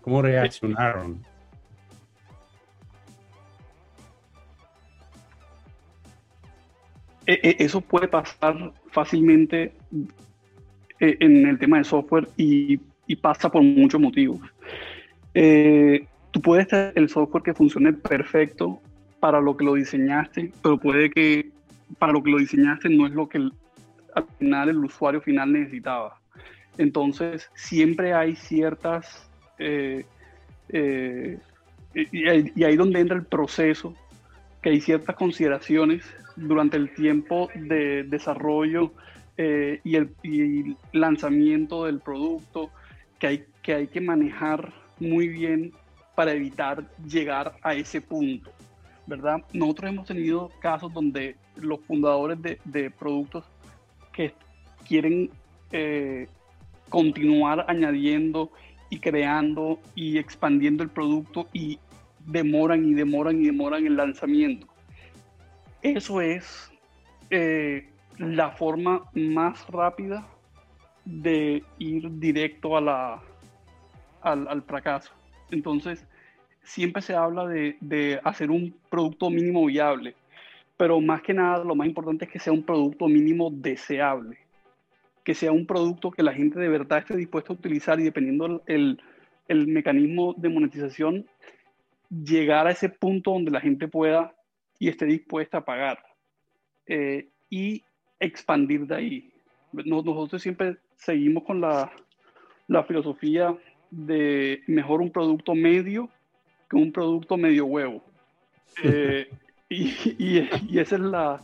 ¿Cómo 0.00 0.22
reaccionaron? 0.22 1.20
E, 7.26 7.32
e, 7.42 7.56
eso 7.58 7.80
puede 7.80 8.06
pasar 8.06 8.72
fácilmente 8.92 9.72
eh, 11.00 11.16
en 11.20 11.46
el 11.46 11.58
tema 11.58 11.78
de 11.78 11.84
software 11.84 12.28
y, 12.36 12.78
pasa 13.20 13.50
por 13.50 13.62
muchos 13.62 14.00
motivos. 14.00 14.40
Eh, 15.34 16.06
tú 16.30 16.40
puedes 16.40 16.68
tener 16.68 16.92
el 16.96 17.08
software 17.08 17.42
que 17.42 17.54
funcione 17.54 17.92
perfecto 17.92 18.80
para 19.20 19.40
lo 19.40 19.56
que 19.56 19.64
lo 19.64 19.74
diseñaste, 19.74 20.52
pero 20.62 20.78
puede 20.78 21.10
que 21.10 21.50
para 21.98 22.12
lo 22.12 22.22
que 22.22 22.30
lo 22.30 22.38
diseñaste 22.38 22.88
no 22.88 23.06
es 23.06 23.12
lo 23.12 23.28
que 23.28 23.48
al 24.16 24.26
final 24.38 24.70
el 24.70 24.78
usuario 24.78 25.20
final 25.20 25.52
necesitaba. 25.52 26.18
Entonces, 26.78 27.50
siempre 27.54 28.12
hay 28.14 28.34
ciertas 28.34 29.28
eh, 29.58 30.04
eh, 30.70 31.38
y, 31.94 32.60
y, 32.60 32.64
ahí 32.64 32.76
donde 32.76 33.00
entra 33.00 33.16
el 33.16 33.24
proceso, 33.24 33.94
que 34.60 34.70
hay 34.70 34.80
ciertas 34.80 35.16
consideraciones 35.16 36.04
durante 36.34 36.76
el 36.76 36.92
tiempo 36.94 37.48
de 37.54 38.04
desarrollo 38.04 38.92
eh, 39.36 39.80
y, 39.84 39.96
el, 39.96 40.76
lanzamiento 40.92 41.84
del 41.84 42.00
producto 42.00 42.70
que 43.18 43.26
hay, 43.26 43.44
que 43.62 43.74
hay 43.74 43.86
que 43.86 44.00
manejar 44.00 44.72
muy 44.98 45.28
bien 45.28 45.72
para 46.14 46.32
evitar 46.32 46.84
llegar 47.06 47.54
a 47.62 47.74
ese 47.74 48.00
punto, 48.00 48.50
¿verdad? 49.06 49.42
Nosotros 49.52 49.90
hemos 49.90 50.06
tenido 50.06 50.50
casos 50.60 50.92
donde 50.92 51.36
los 51.56 51.80
fundadores 51.80 52.38
de 52.64 52.90
productos 52.90 53.44
que 54.16 54.32
quieren 54.86 55.30
continuar 56.88 57.66
añadiendo 57.68 58.50
y 58.88 58.98
creando 58.98 59.78
y 59.94 60.18
expandiendo 60.18 60.82
el 60.82 60.88
producto 60.88 61.48
y 61.52 61.78
demoran 62.26 62.84
y 62.84 62.94
demoran 62.94 63.40
y 63.40 63.46
demoran 63.46 63.86
el 63.86 63.96
lanzamiento. 63.96 64.66
Eso 65.82 66.20
es 66.20 66.70
eh, 67.30 67.88
la 68.18 68.50
forma 68.50 69.04
más 69.14 69.66
rápida 69.68 70.26
de 71.04 71.62
ir 71.78 72.18
directo 72.18 72.76
a 72.76 72.80
la, 72.80 73.22
al, 74.22 74.62
fracaso. 74.62 75.12
Entonces, 75.50 76.04
siempre 76.62 77.02
se 77.02 77.14
habla 77.14 77.46
de, 77.46 77.76
de, 77.80 78.20
hacer 78.24 78.50
un 78.50 78.74
producto 78.90 79.30
mínimo 79.30 79.66
viable, 79.66 80.16
pero 80.76 81.00
más 81.00 81.22
que 81.22 81.34
nada 81.34 81.64
lo 81.64 81.74
más 81.74 81.86
importante 81.86 82.24
es 82.24 82.30
que 82.30 82.38
sea 82.38 82.52
un 82.52 82.64
producto 82.64 83.08
mínimo 83.08 83.50
deseable 83.50 84.38
que 85.26 85.34
sea 85.34 85.50
un 85.50 85.66
producto 85.66 86.12
que 86.12 86.22
la 86.22 86.32
gente 86.32 86.60
de 86.60 86.68
verdad 86.68 87.00
esté 87.00 87.16
dispuesta 87.16 87.52
a 87.52 87.56
utilizar 87.56 87.98
y 87.98 88.04
dependiendo 88.04 88.62
el, 88.66 89.02
el 89.48 89.66
mecanismo 89.66 90.34
de 90.36 90.48
monetización, 90.48 91.26
llegar 92.08 92.68
a 92.68 92.70
ese 92.70 92.88
punto 92.88 93.32
donde 93.32 93.50
la 93.50 93.60
gente 93.60 93.88
pueda 93.88 94.36
y 94.78 94.88
esté 94.88 95.04
dispuesta 95.04 95.58
a 95.58 95.64
pagar 95.64 95.98
eh, 96.86 97.26
y 97.50 97.82
expandir 98.20 98.86
de 98.86 98.94
ahí. 98.94 99.32
Nosotros 99.72 100.40
siempre 100.40 100.76
seguimos 100.94 101.42
con 101.42 101.60
la, 101.60 101.90
la 102.68 102.84
filosofía 102.84 103.52
de 103.90 104.62
mejor 104.68 105.00
un 105.00 105.10
producto 105.10 105.56
medio 105.56 106.08
que 106.70 106.76
un 106.76 106.92
producto 106.92 107.36
medio 107.36 107.66
huevo. 107.66 108.00
Eh, 108.84 109.28
y, 109.68 109.88
y, 110.18 110.48
y, 110.68 110.78
esa 110.78 110.96
es 110.96 111.00
la, 111.00 111.40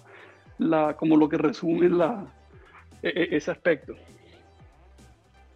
la, 0.58 0.96
como 0.96 1.16
lo 1.16 1.28
que 1.28 1.38
resume 1.38 1.88
la, 1.88 2.26
e, 3.02 3.08
e, 3.08 3.36
ese 3.36 3.50
aspecto. 3.50 3.94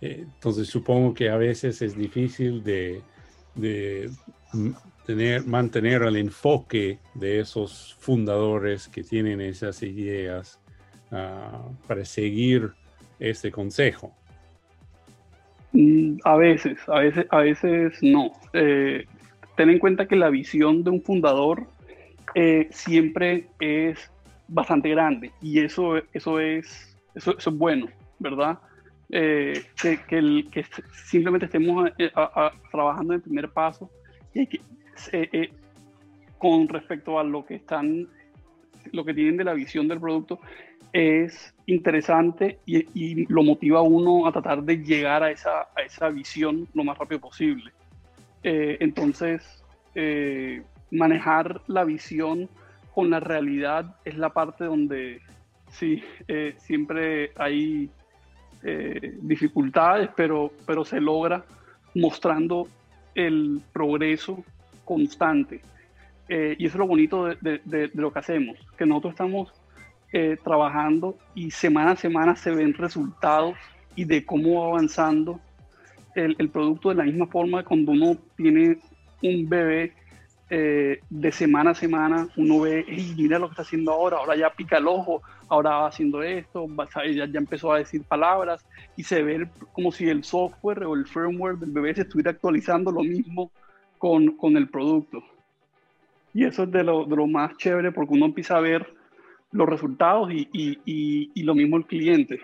Eh, 0.01 0.25
entonces 0.25 0.69
supongo 0.69 1.15
que 1.15 1.31
a 1.31 1.37
veces 1.37 1.81
es 1.81 1.97
difícil 1.97 2.63
de, 2.63 3.01
tener, 5.07 5.47
mantener 5.47 6.03
el 6.03 6.17
enfoque 6.17 6.99
de 7.15 7.41
esos 7.41 7.97
fundadores 7.99 8.89
que 8.89 9.03
tienen 9.03 9.41
esas 9.41 9.83
ideas 9.83 10.61
uh, 11.13 11.73
para 11.87 12.05
seguir 12.05 12.73
ese 13.19 13.51
consejo. 13.51 14.13
Mm, 15.73 16.19
a 16.25 16.37
veces, 16.37 16.79
a 16.89 17.01
veces, 17.01 17.27
a 17.31 17.39
veces 17.39 17.99
no. 18.03 18.33
Eh, 18.53 19.07
ten 19.57 19.71
en 19.71 19.79
cuenta 19.79 20.07
que 20.07 20.17
la 20.17 20.31
visión 20.31 20.85
de 20.85 20.91
un 20.91 21.03
fundador 21.03 21.67
eh, 22.39 22.69
siempre 22.71 23.49
es 23.59 24.11
bastante 24.47 24.91
grande 24.91 25.33
y 25.41 25.61
eso, 25.61 25.97
eso 26.13 26.39
es 26.39 26.97
eso, 27.15 27.37
es 27.37 27.47
bueno, 27.47 27.89
¿verdad? 28.19 28.59
eh, 29.11 29.65
que, 29.81 29.99
que, 30.51 30.65
simplemente 31.09 31.47
estemos 31.47 31.91
eh, 31.99 32.11
trabajando 32.71 33.15
en 33.15 33.19
el 33.19 33.23
primer 33.23 33.51
paso 33.51 33.91
y 34.35 34.47
que, 34.47 34.61
eh, 35.13 35.51
con 36.39 36.69
respecto 36.69 37.19
a 37.19 37.25
lo 37.25 37.47
que 37.47 37.55
están, 37.55 38.07
lo 38.93 39.05
que 39.05 39.15
tienen 39.15 39.39
de 39.39 39.45
la 39.45 39.55
visión 39.55 39.89
del 39.89 39.99
producto, 39.99 40.41
es 40.93 41.55
interesante 41.65 42.59
y, 42.67 43.27
lo 43.33 43.43
motiva 43.43 43.81
a 43.81 43.83
uno 43.83 44.27
a 44.27 44.33
tratar 44.33 44.63
de 44.63 44.77
llegar 44.77 45.23
a 45.23 45.31
esa, 45.31 45.69
a 45.75 45.83
esa 45.85 46.11
visión 46.11 46.69
lo 46.75 46.85
más 46.85 46.99
rápido 46.99 47.21
posible. 47.21 47.73
entonces, 48.43 49.43
manejar 50.91 51.63
la 51.67 51.85
visión 51.85 52.49
con 52.95 53.11
la 53.11 53.21
realidad 53.21 53.97
es 54.05 54.17
la 54.17 54.31
parte 54.31 54.65
donde 54.65 55.21
sí, 55.71 56.03
siempre 56.57 57.33
hay 57.37 57.91
eh, 58.63 59.17
dificultades, 59.21 60.11
pero, 60.17 60.51
pero 60.67 60.85
se 60.85 61.01
logra 61.01 61.45
mostrando 61.95 62.67
el 63.15 63.61
progreso 63.73 64.43
constante. 64.85 65.61
Eh, 66.29 66.57
y 66.59 66.67
eso 66.67 66.75
es 66.75 66.79
lo 66.81 66.87
bonito 66.89 67.27
de, 67.27 67.91
lo 67.95 68.13
que 68.13 68.19
hacemos, 68.19 68.59
que 68.77 68.85
nosotros 68.85 69.13
estamos 69.13 69.53
eh, 70.13 70.37
trabajando 70.43 71.17
y 71.35 71.51
semana 71.53 71.93
a 71.93 71.97
semana 71.97 72.35
se 72.35 72.51
ven 72.51 72.75
resultados 72.75 73.57
y 73.95 74.05
de 74.05 74.25
cómo 74.25 74.63
va 74.63 74.69
avanzando 74.69 75.39
el, 76.17 76.35
el 76.39 76.49
producto 76.49 76.89
de 76.89 76.97
la 76.97 77.05
misma 77.05 77.27
forma 77.27 77.63
cuando 77.63 77.93
uno 77.93 78.17
tiene 78.37 78.79
un 79.23 79.49
bebé 79.49 79.93
eh, 80.49 81.01
de 81.11 81.33
semana 81.33 81.73
a 81.73 81.75
semana 81.75 82.29
uno 82.37 82.61
ve, 82.61 82.87
mira 83.17 83.39
lo 83.39 83.49
que 83.49 83.53
está 83.53 83.63
haciendo 83.63 83.93
ahora, 83.93 84.19
ahora 84.19 84.37
ya 84.37 84.51
pica 84.51 84.79
el 84.79 84.87
ojo, 84.87 85.23
ahora 85.49 85.71
va 85.71 85.89
haciendo 85.89 86.23
esto, 86.23 86.69
ya, 87.15 87.27
ya 87.27 87.39
empezó 87.39 87.73
a 87.73 87.79
decir 87.79 88.05
palabras 88.05 88.65
y 88.97 89.03
se 89.03 89.23
ve 89.23 89.49
como 89.73 89.91
si 89.91 90.09
el 90.09 90.23
software 90.23 90.85
o 90.85 90.95
el 90.95 91.07
firmware 91.07 91.57
del 91.57 91.71
bebé 91.71 91.95
se 91.95 92.03
estuviera 92.03 92.31
actualizando 92.31 92.93
lo 92.93 93.03
mismo 93.03 93.51
con, 93.99 94.37
con 94.37 94.57
el 94.57 94.69
producto. 94.69 95.23
Y 96.33 96.45
eso 96.45 96.65
es 96.65 96.71
de 96.71 96.85
lo, 96.85 97.07
de 97.07 97.17
lo, 97.17 97.27
más 97.27 97.57
chévere 97.57 97.91
porque 97.93 98.15
uno 98.15 98.27
empieza 98.27 98.57
a 98.57 98.61
ver 98.61 98.87
los 99.53 99.69
resultados 99.69 100.31
y, 100.33 100.49
y, 100.53 101.31
y 101.35 101.43
lo 101.43 101.55
mismo 101.55 101.77
el 101.77 101.87
cliente. 101.87 102.41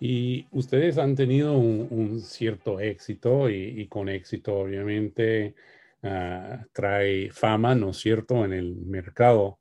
Y 0.00 0.46
ustedes 0.52 0.98
han 0.98 1.14
tenido 1.14 1.56
un, 1.56 2.20
cierto 2.20 2.80
éxito 2.80 3.48
y, 3.48 3.86
con 3.88 4.08
éxito 4.08 4.60
obviamente 4.60 5.54
ah, 6.02 6.64
trae 6.72 7.30
fama, 7.30 7.74
¿no 7.74 7.90
es 7.90 7.98
cierto?, 7.98 8.44
en 8.44 8.52
el 8.52 8.76
mercado. 8.76 9.58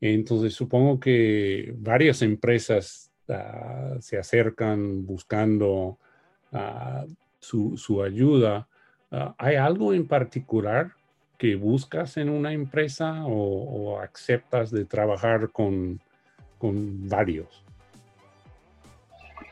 Entonces 0.00 0.54
supongo 0.54 1.00
que 1.00 1.74
varias 1.78 2.22
empresas 2.22 3.10
ah, 3.28 3.96
se 4.00 4.18
acercan 4.18 5.04
buscando 5.06 5.98
ah, 6.52 7.04
su, 7.40 8.02
ayuda. 8.02 8.68
¿Hay 9.38 9.56
algo 9.56 9.94
en 9.94 10.06
particular 10.08 10.92
que 11.38 11.54
buscas 11.54 12.16
en 12.16 12.28
una 12.28 12.52
empresa 12.52 13.24
o, 13.26 14.00
aceptas 14.00 14.70
de 14.70 14.84
trabajar 14.84 15.50
con 15.52 16.00
varios? 17.08 17.65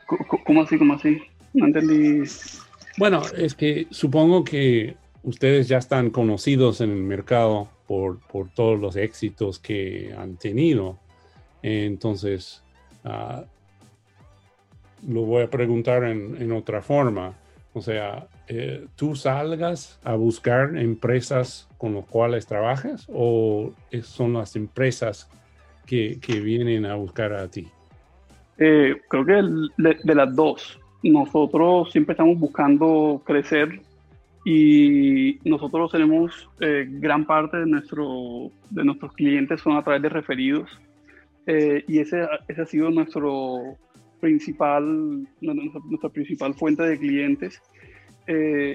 ¿Cómo 0.05 0.61
así? 0.61 0.77
¿Cómo 0.77 0.93
así? 0.93 1.21
No. 1.53 1.67
Bueno, 2.97 3.21
es 3.37 3.55
que 3.55 3.87
supongo 3.89 4.43
que 4.43 4.95
ustedes 5.23 5.67
ya 5.67 5.77
están 5.77 6.09
conocidos 6.09 6.81
en 6.81 6.91
el 6.91 7.03
mercado 7.03 7.69
por, 7.87 8.19
por 8.27 8.49
todos 8.49 8.79
los 8.79 8.95
éxitos 8.95 9.59
que 9.59 10.13
han 10.17 10.37
tenido. 10.37 10.97
Entonces, 11.61 12.63
ah, 13.03 13.45
lo 15.07 15.21
voy 15.21 15.43
a 15.43 15.49
preguntar 15.49 16.03
en, 16.03 16.37
en 16.41 16.51
otra 16.51 16.81
forma. 16.81 17.33
O 17.73 17.81
sea, 17.81 18.27
eh, 18.47 18.85
¿tú 18.95 19.15
salgas 19.15 19.99
a 20.03 20.15
buscar 20.15 20.77
empresas 20.77 21.67
con 21.77 21.95
las 21.95 22.05
cuales 22.05 22.45
trabajas 22.45 23.05
o 23.11 23.73
son 24.03 24.33
las 24.33 24.55
empresas 24.55 25.29
que, 25.85 26.19
que 26.21 26.39
vienen 26.39 26.85
a 26.85 26.95
buscar 26.95 27.33
a 27.33 27.49
ti? 27.49 27.67
Eh, 28.57 29.01
creo 29.09 29.25
que 29.25 29.33
de, 29.77 30.15
las 30.15 30.35
dos. 30.35 30.79
Nosotros 31.03 31.91
siempre 31.91 32.13
estamos 32.13 32.39
buscando 32.39 33.21
crecer 33.25 33.81
y 34.43 35.39
nosotros 35.43 35.91
tenemos 35.91 36.49
eh, 36.59 36.87
gran 36.89 37.25
parte 37.25 37.57
de, 37.57 37.65
nuestro, 37.65 38.51
de 38.69 38.83
nuestros 38.83 39.13
clientes 39.13 39.61
son 39.61 39.75
a 39.75 39.83
través 39.83 40.01
de 40.03 40.09
referidos 40.09 40.69
eh, 41.47 41.83
y 41.87 41.99
ese, 41.99 42.27
ese, 42.47 42.61
ha 42.61 42.65
sido 42.65 42.89
nuestro 42.89 43.75
principal, 44.19 45.27
nuestra, 45.41 46.09
principal 46.09 46.53
fuente 46.55 46.83
de 46.83 46.97
clientes, 46.97 47.61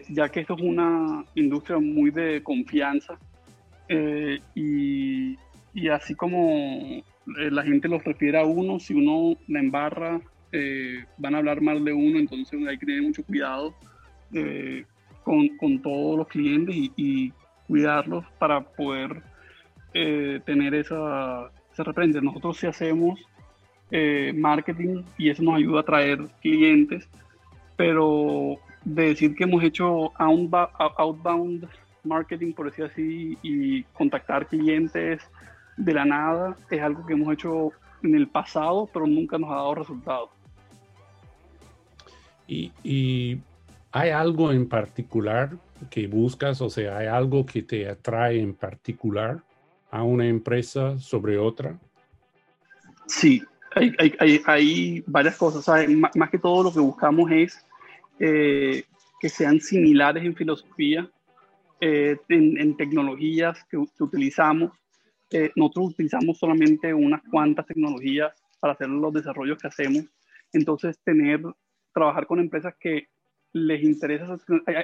ya 0.09 0.29
que 0.29 0.41
esto 0.41 0.55
es 0.55 0.61
una 0.61 1.25
industria 1.35 1.79
muy 1.79 2.13
de 2.13 2.41
confianza 2.45 3.19
y, 4.55 5.37
y 5.73 5.89
así 5.89 6.15
como 6.15 7.03
eh, 7.39 7.51
la 7.51 7.63
gente 7.63 7.89
los 7.89 8.05
refiere 8.05 8.39
a 8.39 8.45
uno, 8.45 8.79
si 8.79 8.95
uno 8.95 9.37
la 9.49 9.61
embarra, 9.61 10.21
eh, 10.53 11.05
van 11.19 11.35
a 11.35 11.39
hablar 11.39 11.61
mal 11.61 11.85
de 11.85 11.93
uno, 11.93 12.19
entonces 12.19 12.61
hay 12.67 12.79
que 12.79 12.87
tener 12.87 13.03
mucho 13.03 13.23
cuidado 13.25 13.75
eh, 14.33 14.85
con, 15.23 15.49
con, 15.59 15.81
todos 15.81 16.19
los 16.19 16.29
clientes 16.29 16.75
y, 16.97 17.33
cuidarlos 17.67 18.25
para 18.41 18.61
poder 18.61 19.23
tener 19.93 20.75
esa, 20.75 21.53
esa 21.73 21.85
referencia. 21.85 22.21
Nosotros 22.21 22.57
sí 22.57 22.67
hacemos 22.67 23.21
marketing 24.35 25.05
y 25.17 25.31
eso 25.31 25.45
nos 25.45 25.55
ayuda 25.55 25.79
a 25.79 25.85
traer 25.85 26.19
clientes, 26.41 27.09
pero 27.77 28.59
de 28.85 29.05
decir 29.11 29.37
que 29.37 29.45
hemos 29.45 29.63
hecho 29.63 30.11
outbound 30.19 31.69
marketing, 32.03 32.53
por 32.53 32.67
decir 32.67 32.87
así, 32.87 33.39
y 33.43 33.85
contactar 33.85 34.47
clientes, 34.47 35.23
de 35.81 35.95
la 35.95 36.05
nada 36.05 36.57
es 36.71 36.81
algo 36.83 37.05
que 37.07 37.15
hemos 37.15 37.33
hecho 37.33 37.73
en 38.03 38.15
el 38.15 38.29
pasado, 38.29 38.89
pero 38.93 39.07
nunca 39.07 39.39
nos 39.39 39.51
ha 39.51 39.57
dado 39.57 39.75
resultados. 39.75 40.31
Y, 42.47 43.41
hay 43.93 44.11
algo 44.11 44.53
en 44.53 44.69
particular 44.69 45.57
que 45.89 46.07
buscas, 46.07 46.61
o 46.61 46.71
sea, 46.71 46.99
hay 46.99 47.07
algo 47.09 47.45
que 47.45 47.63
te 47.63 47.89
atrae 47.89 48.41
en 48.41 48.55
particular 48.55 49.43
a 49.91 50.05
una 50.05 50.27
empresa 50.27 50.99
sobre 51.01 51.39
otra. 51.39 51.77
Sí, 53.07 53.43
hay, 53.75 55.03
varias 55.07 55.37
cosas. 55.37 55.89
Más, 55.89 56.31
que 56.31 56.39
todo 56.39 56.63
lo 56.63 56.73
que 56.73 56.79
buscamos 56.79 57.31
es 57.33 57.67
eh, 58.21 58.85
que 59.21 59.29
sean 59.29 59.61
similares 59.61 60.25
en 60.25 60.37
filosofía, 60.37 61.11
eh, 61.81 62.17
en, 62.29 62.77
tecnologías 62.77 63.65
que 63.65 63.77
utilizamos 63.77 64.71
nosotros 65.55 65.91
utilizamos 65.91 66.39
solamente 66.39 66.93
unas 66.93 67.23
cuantas 67.31 67.67
tecnologías 67.67 68.33
para 68.59 68.73
hacer 68.75 68.89
los 68.89 69.13
desarrollos 69.13 69.59
que 69.59 69.69
hacemos. 69.69 70.05
Entonces, 70.53 70.99
tener, 71.05 71.41
trabajar 71.95 72.27
con 72.27 72.41
empresas 72.41 72.75
que 72.79 73.09
les 73.53 73.83
interesa, 73.83 74.37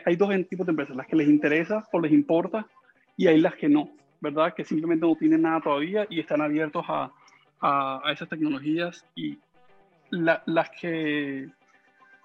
hay, 0.04 0.16
dos 0.16 0.30
tipos 0.48 0.66
de 0.66 0.70
empresas, 0.70 0.96
las 0.96 1.06
que 1.06 1.16
les 1.16 1.28
interesa 1.28 1.86
o 1.92 2.00
les 2.00 2.12
importa 2.12 2.66
y 3.16 3.28
hay 3.28 3.40
las 3.40 3.54
que 3.54 3.68
no, 3.68 3.90
¿verdad? 4.20 4.54
Que 4.54 4.64
simplemente 4.64 5.06
no 5.06 5.14
tienen 5.14 5.42
nada 5.42 5.60
todavía 5.60 6.06
y 6.10 6.20
están 6.20 6.40
abiertos 6.40 6.84
a, 6.88 7.12
a, 7.60 8.12
esas 8.12 8.28
tecnologías 8.28 9.04
y 9.14 9.38
las 10.10 10.70
que, 10.80 11.48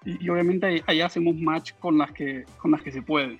y, 0.04 0.28
obviamente 0.28 0.82
ahí, 0.86 1.00
hacemos 1.00 1.36
match 1.36 1.72
con 1.78 1.98
las 1.98 2.10
que, 2.12 2.44
con 2.58 2.72
las 2.72 2.82
que 2.82 2.92
se 2.92 3.02
puede 3.02 3.38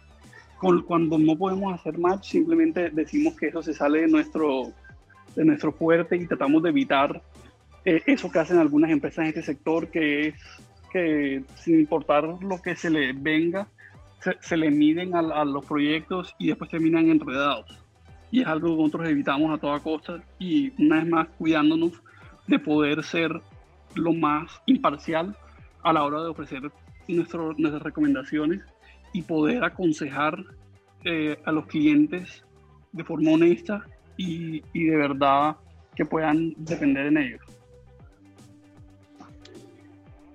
cuando 0.87 1.19
no 1.19 1.37
podemos 1.37 1.75
hacer 1.75 1.99
match, 1.99 2.31
simplemente 2.31 2.91
decimos 2.91 3.37
que 3.37 3.49
eso 3.49 3.63
se 3.63 3.75
sale 3.75 4.03
de 4.03 4.09
nuestro, 4.09 4.73
de 5.35 5.45
nuestro 5.45 5.73
fuerte 5.73 6.17
y 6.17 6.27
tratamos 6.27 6.63
de 6.63 6.71
evitar 6.71 7.21
eh, 7.85 8.03
eso 8.07 8.31
que 8.31 8.39
hacen 8.39 8.59
algunas 8.59 8.91
empresas 8.91 9.25
en 9.25 9.29
este 9.31 9.43
sector, 9.43 9.89
que 9.89 10.29
es 10.29 10.35
que 10.93 11.43
sin 11.57 11.81
importar 11.81 12.25
lo 12.25 12.61
que 12.63 12.77
se 12.77 12.91
le 12.91 13.13
venga, 13.13 13.67
se, 14.41 14.57
le 14.57 14.71
miden 14.71 15.17
a, 15.17 15.45
los 15.45 15.65
proyectos 15.65 16.35
y 16.39 16.49
después 16.49 16.71
terminan 16.71 17.09
enredados. 17.09 17.79
Y 18.31 18.43
es 18.43 18.47
algo 18.47 18.69
que 18.69 18.83
nosotros 18.83 19.09
evitamos 19.09 19.53
a 19.53 19.61
toda 19.61 19.81
costa 19.81 20.23
y 20.39 20.73
una 20.81 20.97
vez 20.97 21.09
más 21.09 21.29
cuidándonos 21.39 21.93
de 22.47 22.59
poder 22.59 23.03
ser 23.03 23.41
lo 23.95 24.13
más 24.13 24.51
imparcial 24.67 25.37
a 25.83 25.93
la 25.93 26.05
hora 26.05 26.23
de 26.23 26.29
ofrecer 26.29 26.71
nuestras 27.09 27.83
recomendaciones 27.83 28.63
y 29.13 29.23
poder 29.23 29.65
aconsejar 29.65 30.43
eh, 31.05 31.37
a 31.45 31.53
los 31.53 31.67
clientes 31.67 32.45
de 32.93 33.05
forma 33.05 33.33
honesta 33.33 33.85
y, 34.17 34.61
de 34.73 34.97
verdad 34.97 35.57
que 35.95 36.05
puedan 36.05 36.55
depender 36.57 37.07
en 37.07 37.19
ellos. 37.19 37.41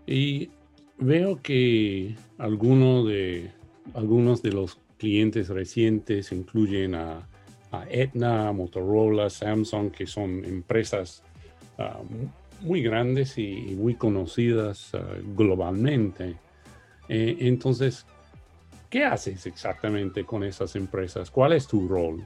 Y 0.06 0.50
veo 0.98 1.42
que 1.42 2.16
algunos 2.38 3.08
de, 3.08 3.52
algunos 3.94 4.42
de 4.42 4.52
los 4.52 4.80
clientes 4.98 5.50
recientes 5.50 6.32
incluyen 6.32 6.96
a, 6.96 7.28
a 7.72 7.86
Etna, 7.90 8.52
Motorola, 8.52 9.30
Samsung, 9.30 9.92
que 9.92 10.08
son 10.08 10.44
empresas 10.46 11.24
muy 12.62 12.82
grandes 12.82 13.38
y, 13.38 13.76
muy 13.78 13.96
conocidas 13.96 14.92
ah, 14.94 15.04
globalmente. 15.36 16.36
Eh, 17.10 17.38
entonces, 17.42 18.06
¿qué 18.90 19.06
haces 19.06 19.46
exactamente 19.46 20.24
con 20.24 20.44
esas 20.44 20.76
empresas? 20.76 21.32
¿Cuál 21.32 21.54
es 21.54 21.68
tu 21.68 21.88
rol? 21.88 22.26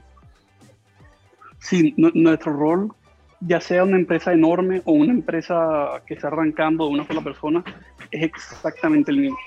Sí, 1.58 1.94
nuestro 1.96 2.52
rol, 2.52 2.92
ya 3.40 3.60
sea 3.60 3.84
una 3.84 3.96
empresa 3.96 4.32
enorme 4.32 4.82
o 4.84 4.92
una 4.92 5.12
empresa 5.12 6.02
que 6.06 6.14
está 6.14 6.28
arrancando 6.28 6.86
de 6.86 6.90
una 6.90 7.06
sola 7.06 7.22
persona, 7.22 7.64
es 8.10 8.24
exactamente 8.24 9.10
el 9.12 9.18
mismo. 9.18 9.38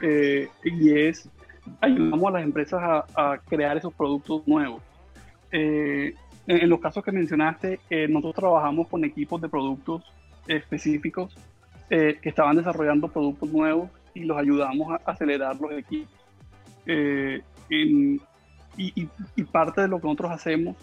Eh, 0.00 0.48
y 0.64 0.98
es, 0.98 1.28
ayudamos 1.80 2.28
a 2.28 2.32
las 2.32 2.42
empresas 2.42 2.80
a, 3.14 3.38
crear 3.46 3.76
esos 3.76 3.92
productos 3.92 4.46
nuevos. 4.46 4.82
Eh, 5.52 6.14
en, 6.46 6.68
los 6.70 6.80
casos 6.80 7.04
que 7.04 7.12
mencionaste, 7.12 7.80
eh, 7.90 8.08
nosotros 8.08 8.36
trabajamos 8.36 8.88
con 8.88 9.04
equipos 9.04 9.40
de 9.40 9.48
productos 9.48 10.02
específicos 10.46 11.34
que 11.90 12.18
estaban 12.22 12.54
desarrollando 12.54 13.08
productos 13.08 13.48
nuevos 13.48 13.88
y 14.12 14.24
los 14.24 14.36
ayudamos 14.36 14.92
a 14.92 15.10
acelerar 15.10 15.56
los 15.58 15.72
equipos. 15.72 16.17
Y, 16.88 18.22
y, 18.76 19.44
parte 19.44 19.82
de 19.82 19.88
lo 19.88 20.00
que 20.00 20.06
nosotros 20.06 20.32
hacemos 20.32 20.76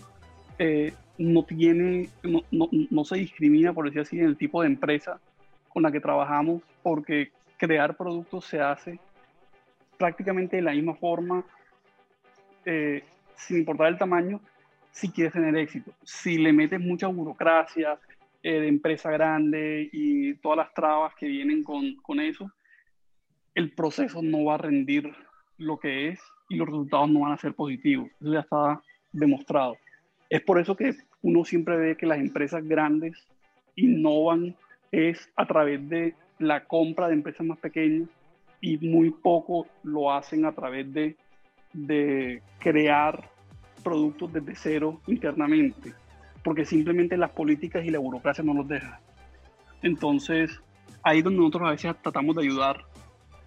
no 1.17 1.43
tiene, 1.43 2.09
no, 2.23 2.41
no, 2.51 2.69
no, 2.71 3.05
se 3.05 3.17
discrimina, 3.17 3.73
por 3.73 3.85
decir 3.85 4.01
así, 4.01 4.19
en 4.19 4.25
el 4.25 4.37
tipo 4.37 4.61
de 4.61 4.67
empresa 4.67 5.19
con 5.69 5.83
la 5.83 5.91
que 5.91 5.99
trabajamos, 5.99 6.61
porque 6.83 7.31
crear 7.57 7.95
productos 7.95 8.45
se 8.45 8.59
hace 8.61 8.99
prácticamente 9.97 10.57
de 10.57 10.61
la 10.61 10.71
misma 10.71 10.95
forma, 10.95 11.43
eh, 12.65 13.03
sin 13.35 13.57
importar 13.57 13.87
el 13.87 13.97
tamaño, 13.97 14.41
si 14.91 15.09
quieres 15.09 15.33
tener 15.33 15.55
éxito. 15.57 15.91
Si 16.03 16.37
le 16.37 16.53
metes 16.53 16.79
mucha 16.79 17.07
burocracia 17.07 17.97
eh, 18.43 18.59
de 18.59 18.67
empresa 18.67 19.11
grande 19.11 19.89
y 19.91 20.35
todas 20.35 20.57
las 20.57 20.73
trabas 20.73 21.13
que 21.15 21.27
vienen 21.27 21.63
con, 21.63 21.95
con 21.97 22.19
eso, 22.19 22.51
el 23.53 23.71
proceso 23.71 24.21
no 24.21 24.45
va 24.45 24.55
a 24.55 24.59
rendir 24.59 25.13
lo 25.57 25.77
que 25.77 26.09
es 26.09 26.19
y 26.49 26.55
los 26.55 26.67
resultados 26.67 27.09
no 27.09 27.21
van 27.21 27.33
a 27.33 27.37
ser 27.37 27.53
positivos. 27.53 28.09
Eso 28.21 28.33
ya 28.33 28.39
está 28.39 28.81
demostrado. 29.11 29.77
Es 30.29 30.41
por 30.41 30.59
eso 30.59 30.75
que 30.75 30.95
uno 31.21 31.45
siempre 31.45 31.77
ve 31.77 31.97
que 31.97 32.05
las 32.05 32.19
empresas 32.19 32.63
grandes 32.67 33.27
innovan 33.75 34.55
es 34.91 35.29
a 35.35 35.45
través 35.45 35.87
de 35.89 36.15
la 36.39 36.65
compra 36.65 37.07
de 37.07 37.13
empresas 37.13 37.45
más 37.45 37.57
pequeñas 37.59 38.09
y 38.61 38.77
muy 38.77 39.11
poco 39.11 39.67
lo 39.83 40.11
hacen 40.11 40.45
a 40.45 40.51
través 40.53 40.91
de, 40.93 41.15
de 41.73 42.41
crear 42.59 43.29
productos 43.83 44.33
desde 44.33 44.55
cero 44.55 45.01
internamente, 45.07 45.93
porque 46.43 46.65
simplemente 46.65 47.17
las 47.17 47.31
políticas 47.31 47.85
y 47.85 47.91
la 47.91 47.99
burocracia 47.99 48.43
no 48.43 48.53
los 48.53 48.67
dejan. 48.67 48.97
Entonces, 49.83 50.59
ahí 51.03 51.19
es 51.19 51.23
donde 51.23 51.39
nosotros 51.39 51.67
a 51.67 51.71
veces 51.71 51.95
tratamos 52.01 52.35
de 52.35 52.43
ayudar 52.43 52.83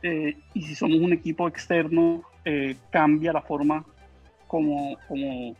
eh, 0.02 0.36
y 0.54 0.62
si 0.62 0.74
somos 0.74 0.98
un 0.98 1.12
equipo 1.12 1.48
externo, 1.48 2.22
eh, 2.44 2.76
cambia 2.90 3.32
la 3.32 3.42
forma 3.42 3.84
como, 4.46 4.96
como 5.06 5.56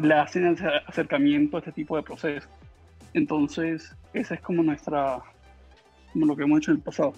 le 0.00 0.14
hacen 0.14 0.46
el 0.46 0.56
acercamiento 0.86 1.56
a 1.56 1.60
este 1.60 1.72
tipo 1.72 1.96
de 1.96 2.02
procesos. 2.02 2.48
Entonces, 3.14 3.94
esa 4.12 4.34
es 4.34 4.40
como 4.40 4.62
nuestra, 4.62 5.20
como 6.12 6.26
lo 6.26 6.36
que 6.36 6.42
hemos 6.42 6.58
hecho 6.58 6.70
en 6.70 6.76
el 6.78 6.82
pasado. 6.82 7.14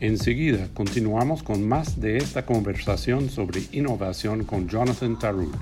Enseguida 0.00 0.68
continuamos 0.74 1.42
con 1.42 1.66
más 1.66 2.00
de 2.00 2.18
esta 2.18 2.44
conversación 2.44 3.30
sobre 3.30 3.62
innovación 3.72 4.44
con 4.44 4.68
Jonathan 4.68 5.18
Tarud, 5.18 5.54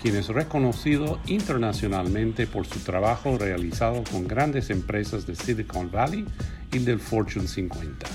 quien 0.00 0.16
es 0.16 0.28
reconocido 0.28 1.18
internacionalmente 1.26 2.46
por 2.46 2.66
su 2.66 2.80
trabajo 2.80 3.36
realizado 3.36 4.04
con 4.10 4.28
grandes 4.28 4.70
empresas 4.70 5.26
de 5.26 5.34
Silicon 5.34 5.90
Valley 5.90 6.24
y 6.72 6.78
del 6.78 7.00
Fortune 7.00 7.46
50. 7.46 8.06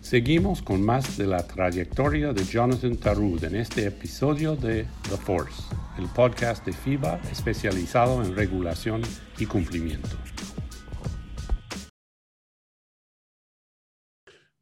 Seguimos 0.00 0.62
con 0.62 0.80
más 0.80 1.18
de 1.18 1.26
la 1.26 1.44
trayectoria 1.44 2.32
de 2.32 2.44
Jonathan 2.44 2.96
Tarud 2.96 3.42
en 3.42 3.56
este 3.56 3.86
episodio 3.86 4.54
de 4.54 4.86
The 5.10 5.16
Force, 5.16 5.62
el 5.98 6.06
podcast 6.06 6.64
de 6.64 6.72
FIBA 6.72 7.20
especializado 7.32 8.22
en 8.22 8.36
regulación 8.36 9.02
y 9.40 9.46
cumplimiento. 9.46 10.10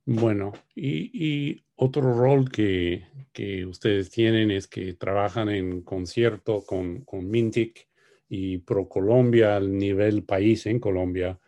Bueno, 0.07 0.53
y, 0.75 1.63
otro 1.77 2.15
rol 2.15 2.51
que, 2.51 3.05
ustedes 3.67 4.11
tienen 4.11 4.51
es 4.51 4.67
que 4.69 4.95
trabajan 4.95 5.49
en 5.49 5.83
concierto 5.83 6.65
con, 6.65 7.03
con 7.03 7.29
Mintic 7.29 7.89
y 8.35 8.57
ProColombia 8.57 9.57
al 9.57 9.77
nivel 9.77 10.23
país 10.25 10.65
en 10.65 10.81
Colombia, 10.81 11.39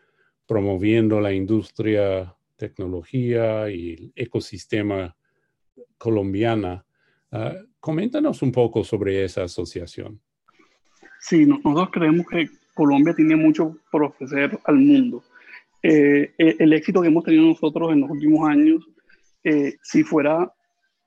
promoviendo 0.47 1.18
la 1.18 1.33
industria 1.33 2.37
tecnología 2.57 3.70
y 3.70 3.94
el 3.94 4.12
ecosistema 4.14 5.16
colombiana. 5.97 6.85
Ah, 7.33 7.55
coméntanos 7.81 8.42
un 8.42 8.53
poco 8.53 8.85
sobre 8.85 9.25
esa 9.25 9.44
asociación. 9.44 10.20
Sí, 11.20 11.47
nosotros 11.47 11.88
creemos 11.90 12.27
que 12.27 12.51
Colombia 12.75 13.14
tiene 13.14 13.37
mucho 13.37 13.79
por 13.90 14.05
ofrecer 14.05 14.59
al 14.64 14.77
mundo. 14.77 15.25
Eh, 15.83 16.35
eh, 16.37 16.57
el 16.59 16.75
éxito 16.75 17.01
que 17.01 17.09
hemos 17.09 17.25
tenido 17.25 17.47
nosotros 17.47 17.94
en 17.94 18.03
los 18.03 18.11
últimos 18.11 18.47
años, 18.47 18.87
eh, 19.42 19.77
si 19.83 20.05
fuera, 20.05 20.53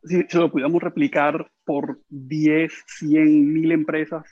si, 0.03 0.23
si, 0.27 0.37
lo 0.39 0.51
pudiéramos 0.51 0.81
replicar 0.81 1.51
por 1.63 2.01
10, 2.09 2.73
100 2.87 3.53
mil 3.53 3.71
empresas, 3.71 4.23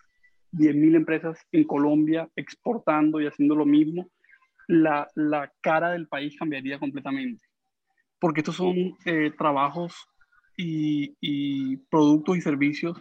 10 0.57 0.75
mil 0.75 0.95
empresas 0.95 1.39
en 1.51 1.63
Colombia 1.65 2.29
exportando 2.35 3.19
y 3.21 3.27
haciendo 3.27 3.55
lo 3.55 3.65
mismo, 3.65 4.09
la, 4.67 5.07
la 5.15 5.51
cara 5.61 5.91
del 5.91 6.07
país 6.07 6.35
cambiaría 6.37 6.79
completamente. 6.79 7.45
Porque 8.19 8.41
estos 8.41 8.55
son 8.55 8.97
trabajos 9.37 9.93
y, 10.57 11.15
y, 11.19 11.77
productos 11.89 12.37
y 12.37 12.41
servicios 12.41 12.97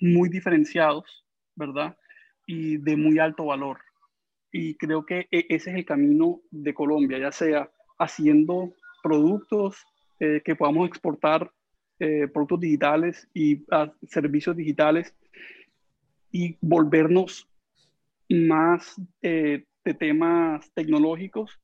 muy 0.00 0.28
diferenciados, 0.28 1.24
¿verdad? 1.56 1.96
Y 2.46 2.76
de 2.78 2.96
muy 2.96 3.18
alto 3.18 3.46
valor. 3.46 3.78
Y 4.52 4.76
creo 4.76 5.04
que 5.04 5.28
e, 5.30 5.46
ese 5.48 5.70
es 5.70 5.76
el 5.76 5.84
camino 5.84 6.40
de 6.50 6.74
Colombia, 6.74 7.18
ya 7.18 7.32
sea 7.32 7.70
haciendo 7.98 8.72
productos 9.02 9.84
eh, 10.20 10.42
que 10.44 10.56
podamos 10.56 10.88
exportar, 10.88 11.50
eh, 12.00 12.28
productos 12.28 12.60
digitales 12.60 13.28
y 13.34 13.64
servicios 14.06 14.56
digitales 14.56 15.14
y 16.30 16.56
volvernos 16.60 17.48
más 18.28 19.00
eh, 19.22 19.64
de 19.84 19.94
temas 19.94 20.70
tecnológicos 20.74 21.58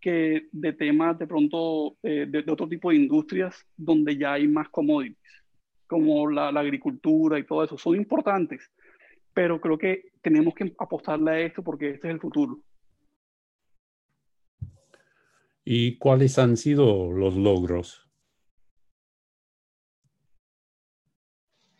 que 0.00 0.48
de 0.52 0.72
temas 0.72 1.18
de 1.18 1.26
pronto 1.26 1.96
de, 2.02 2.44
otro 2.48 2.68
tipo 2.68 2.90
de 2.90 2.96
industrias 2.96 3.66
donde 3.76 4.16
ya 4.16 4.34
hay 4.34 4.46
más 4.46 4.68
commodities, 4.68 5.18
como 5.88 6.30
la, 6.30 6.52
la 6.52 6.60
agricultura 6.60 7.38
y 7.38 7.44
todo 7.44 7.64
eso. 7.64 7.76
Son 7.76 7.96
importantes, 7.96 8.70
pero 9.34 9.60
creo 9.60 9.76
que 9.76 10.04
tenemos 10.22 10.54
que 10.54 10.72
apostarle 10.78 11.30
a 11.30 11.40
esto 11.40 11.62
porque 11.62 11.90
este 11.90 12.08
es 12.08 12.14
el 12.14 12.20
futuro. 12.20 12.60
¿Y 15.70 15.98
cuáles 15.98 16.38
han 16.38 16.56
sido 16.56 17.12
los 17.12 17.36
logros? 17.36 18.07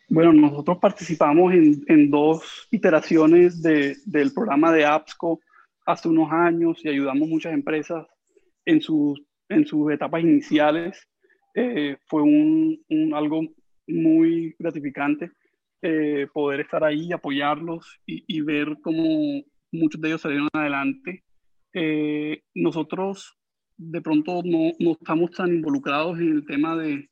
Bueno, 0.09 0.33
nosotros 0.33 0.79
participamos 0.79 1.53
en, 1.53 1.83
en 1.87 2.09
dos 2.09 2.67
iteraciones 2.71 3.61
de, 3.61 3.95
del 4.05 4.33
programa 4.33 4.71
de 4.71 4.83
APSCO 4.83 5.39
hace 5.85 6.09
unos 6.09 6.31
años 6.31 6.83
y 6.83 6.89
ayudamos 6.89 7.29
muchas 7.29 7.53
empresas 7.53 8.07
en 8.65 8.81
sus, 8.81 9.21
en 9.49 9.67
sus 9.67 9.91
etapas 9.91 10.23
iniciales. 10.23 11.07
Eh, 11.53 11.97
fue 12.07 12.23
un, 12.23 12.83
un, 12.89 13.13
algo 13.13 13.41
muy 13.87 14.55
gratificante 14.57 15.31
eh, 15.81 16.27
poder 16.33 16.61
estar 16.61 16.83
ahí, 16.83 17.11
apoyarlos 17.11 18.01
y, 18.05 18.41
ver 18.41 18.77
cómo 18.81 19.43
muchos 19.71 20.01
de 20.01 20.07
ellos 20.09 20.21
salieron 20.21 20.49
adelante. 20.53 21.23
Eh, 21.73 22.41
nosotros 22.55 23.37
de 23.77 24.01
pronto 24.01 24.41
no, 24.43 24.71
no, 24.79 24.91
estamos 24.91 25.31
tan 25.31 25.53
involucrados 25.53 26.19
en 26.19 26.31
el 26.31 26.45
tema 26.45 26.75
de, 26.75 27.09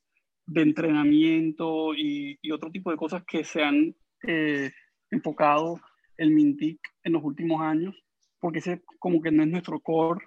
de 0.47 0.62
entrenamiento 0.62 1.93
y, 1.93 2.39
y, 2.41 2.51
otro 2.51 2.71
tipo 2.71 2.89
de 2.89 2.97
cosas 2.97 3.23
que 3.25 3.43
se 3.43 3.62
han 3.62 3.95
eh, 4.25 4.71
enfocado 5.12 5.79
el 6.17 6.31
Mintic 6.31 6.79
en 7.03 7.13
los 7.13 7.23
últimos 7.23 7.62
años, 7.62 7.95
porque 8.39 8.60
ese 8.60 8.81
como 8.99 9.21
que 9.21 9.31
no 9.31 9.43
es 9.43 9.49
nuestro 9.49 9.79
core. 9.79 10.25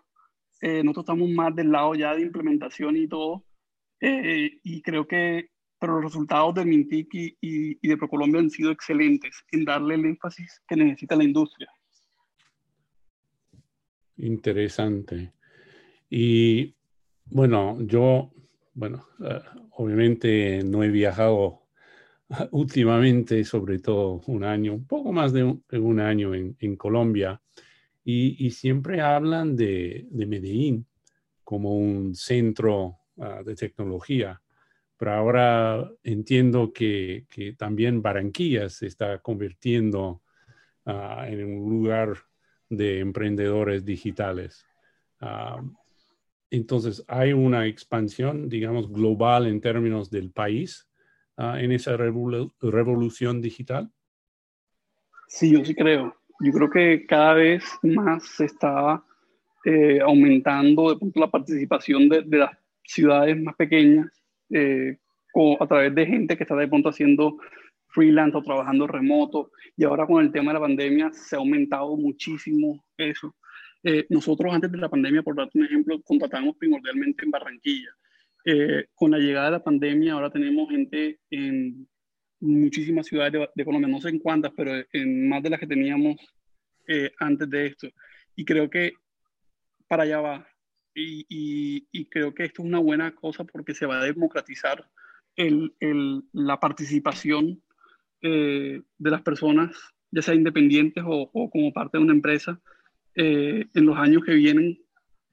nosotros 0.62 1.04
estamos 1.04 1.28
más 1.30 1.54
del 1.56 1.72
lado 1.72 1.94
ya 1.94 2.14
de 2.14 2.22
implementación 2.22 2.96
y 2.96 3.08
todo. 3.08 3.44
y 4.00 4.82
creo 4.82 5.06
que 5.06 5.50
pero 5.80 5.94
los 5.94 6.04
resultados 6.04 6.54
de 6.54 6.64
Mintic 6.66 7.08
y, 7.14 7.36
y, 7.40 7.88
de 7.88 7.96
ProColombia 7.96 8.40
han 8.40 8.50
sido 8.50 8.70
excelentes 8.70 9.34
en 9.50 9.64
darle 9.64 9.94
el 9.94 10.04
énfasis 10.04 10.60
que 10.68 10.76
necesita 10.76 11.16
la 11.16 11.24
industria. 11.24 11.68
Interesante. 14.18 15.32
Y 16.10 16.74
bueno, 17.24 17.78
yo, 17.80 18.30
bueno, 18.74 19.06
eh, 19.24 19.40
obviamente 19.72 20.62
no 20.64 20.82
he 20.82 20.88
viajado 20.88 21.62
últimamente, 22.52 23.44
sobre 23.44 23.78
todo 23.78 24.22
un 24.26 24.44
año, 24.44 24.74
un 24.74 24.86
poco 24.86 25.12
más 25.12 25.32
de 25.32 25.44
un, 25.44 26.00
año 26.00 26.34
en, 26.34 26.76
Colombia, 26.76 27.40
y, 28.04 28.50
siempre 28.50 29.00
hablan 29.00 29.56
de, 29.56 30.06
Medellín 30.12 30.86
como 31.44 31.76
un 31.76 32.14
centro 32.14 32.98
ah, 33.18 33.42
de 33.44 33.54
tecnología. 33.54 34.40
Pero 34.96 35.12
ahora 35.12 35.90
entiendo 36.02 36.72
que, 36.72 37.26
también 37.56 38.02
Barranquilla 38.02 38.68
se 38.68 38.86
está 38.86 39.18
convirtiendo 39.20 40.22
ah, 40.86 41.26
en 41.28 41.44
un 41.44 41.70
lugar 41.70 42.14
de 42.68 43.00
emprendedores 43.00 43.84
digitales. 43.84 44.66
Ah, 45.20 45.62
entonces, 46.50 47.04
hay 47.06 47.32
una 47.32 47.66
expansión, 47.66 48.48
digamos, 48.48 48.90
global 48.90 49.46
en 49.46 49.60
términos 49.60 50.10
del 50.10 50.32
país 50.32 50.88
ah, 51.36 51.60
en 51.60 51.72
esa 51.72 51.96
revolución 51.96 53.40
digital. 53.40 53.90
Sí, 55.28 55.52
yo 55.52 55.64
sí 55.64 55.74
creo. 55.74 56.16
Yo 56.40 56.52
creo 56.52 56.70
que 56.70 57.06
cada 57.06 57.34
vez 57.34 57.64
más 57.82 58.24
se 58.24 58.46
está 58.46 59.02
eh, 59.64 60.00
aumentando 60.00 60.90
de 60.90 60.98
pronto 60.98 61.20
la 61.20 61.30
participación 61.30 62.08
de, 62.08 62.24
las 62.26 62.50
ciudades 62.82 63.40
más 63.40 63.54
pequeñas 63.54 64.10
eh, 64.50 64.98
a 65.60 65.66
través 65.66 65.94
de 65.94 66.06
gente 66.06 66.36
que 66.36 66.42
está 66.42 66.56
de 66.56 66.66
pronto 66.66 66.88
haciendo 66.88 67.36
freelance 67.88 68.36
o 68.36 68.42
trabajando 68.42 68.88
remoto. 68.88 69.52
Y 69.76 69.84
ahora 69.84 70.06
con 70.06 70.24
el 70.24 70.32
tema 70.32 70.52
de 70.52 70.58
la 70.58 70.66
pandemia 70.66 71.12
se 71.12 71.36
ha 71.36 71.38
aumentado 71.38 71.96
muchísimo 71.96 72.84
eso. 72.96 73.36
Eh, 73.82 74.06
nosotros 74.10 74.52
antes 74.52 74.70
de 74.70 74.78
la 74.78 74.90
pandemia, 74.90 75.22
por 75.22 75.36
darte 75.36 75.58
un 75.58 75.64
ejemplo, 75.64 76.00
contratamos 76.02 76.56
primordialmente 76.56 77.24
en 77.24 77.30
Barranquilla. 77.30 77.90
Eh, 78.44 78.86
con 78.94 79.10
la 79.10 79.18
llegada 79.18 79.46
de 79.46 79.52
la 79.52 79.64
pandemia 79.64 80.14
ahora 80.14 80.30
tenemos 80.30 80.70
gente 80.70 81.20
en 81.30 81.86
muchísimas 82.40 83.06
ciudades 83.06 83.48
de, 83.54 83.64
Colombia, 83.64 83.88
no 83.88 84.00
sé 84.00 84.08
en 84.08 84.18
cuántas, 84.18 84.52
pero 84.56 84.72
en 84.92 85.28
más 85.28 85.42
de 85.42 85.50
las 85.50 85.60
que 85.60 85.66
teníamos 85.66 86.16
eh, 86.88 87.10
antes 87.18 87.48
de 87.48 87.66
esto. 87.66 87.88
Y 88.36 88.44
creo 88.44 88.68
que 88.68 88.94
para 89.88 90.04
allá 90.04 90.20
va. 90.20 90.46
Y, 90.94 91.86
y, 91.92 92.04
creo 92.06 92.34
que 92.34 92.44
esto 92.44 92.62
es 92.62 92.68
una 92.68 92.80
buena 92.80 93.14
cosa 93.14 93.44
porque 93.44 93.74
se 93.74 93.86
va 93.86 94.00
a 94.00 94.04
democratizar 94.04 94.90
el, 95.36 95.72
el, 95.78 96.24
la 96.32 96.58
participación 96.58 97.62
de 98.20 98.82
las 98.98 99.22
personas, 99.22 99.70
ya 100.10 100.20
sea 100.20 100.34
independientes 100.34 101.02
o, 101.06 101.30
o 101.32 101.50
como 101.50 101.72
parte 101.72 101.96
de 101.96 102.04
una 102.04 102.12
empresa, 102.12 102.60
eh, 103.14 103.66
en 103.74 103.86
los 103.86 103.96
años 103.96 104.22
que 104.24 104.34
vienen 104.34 104.78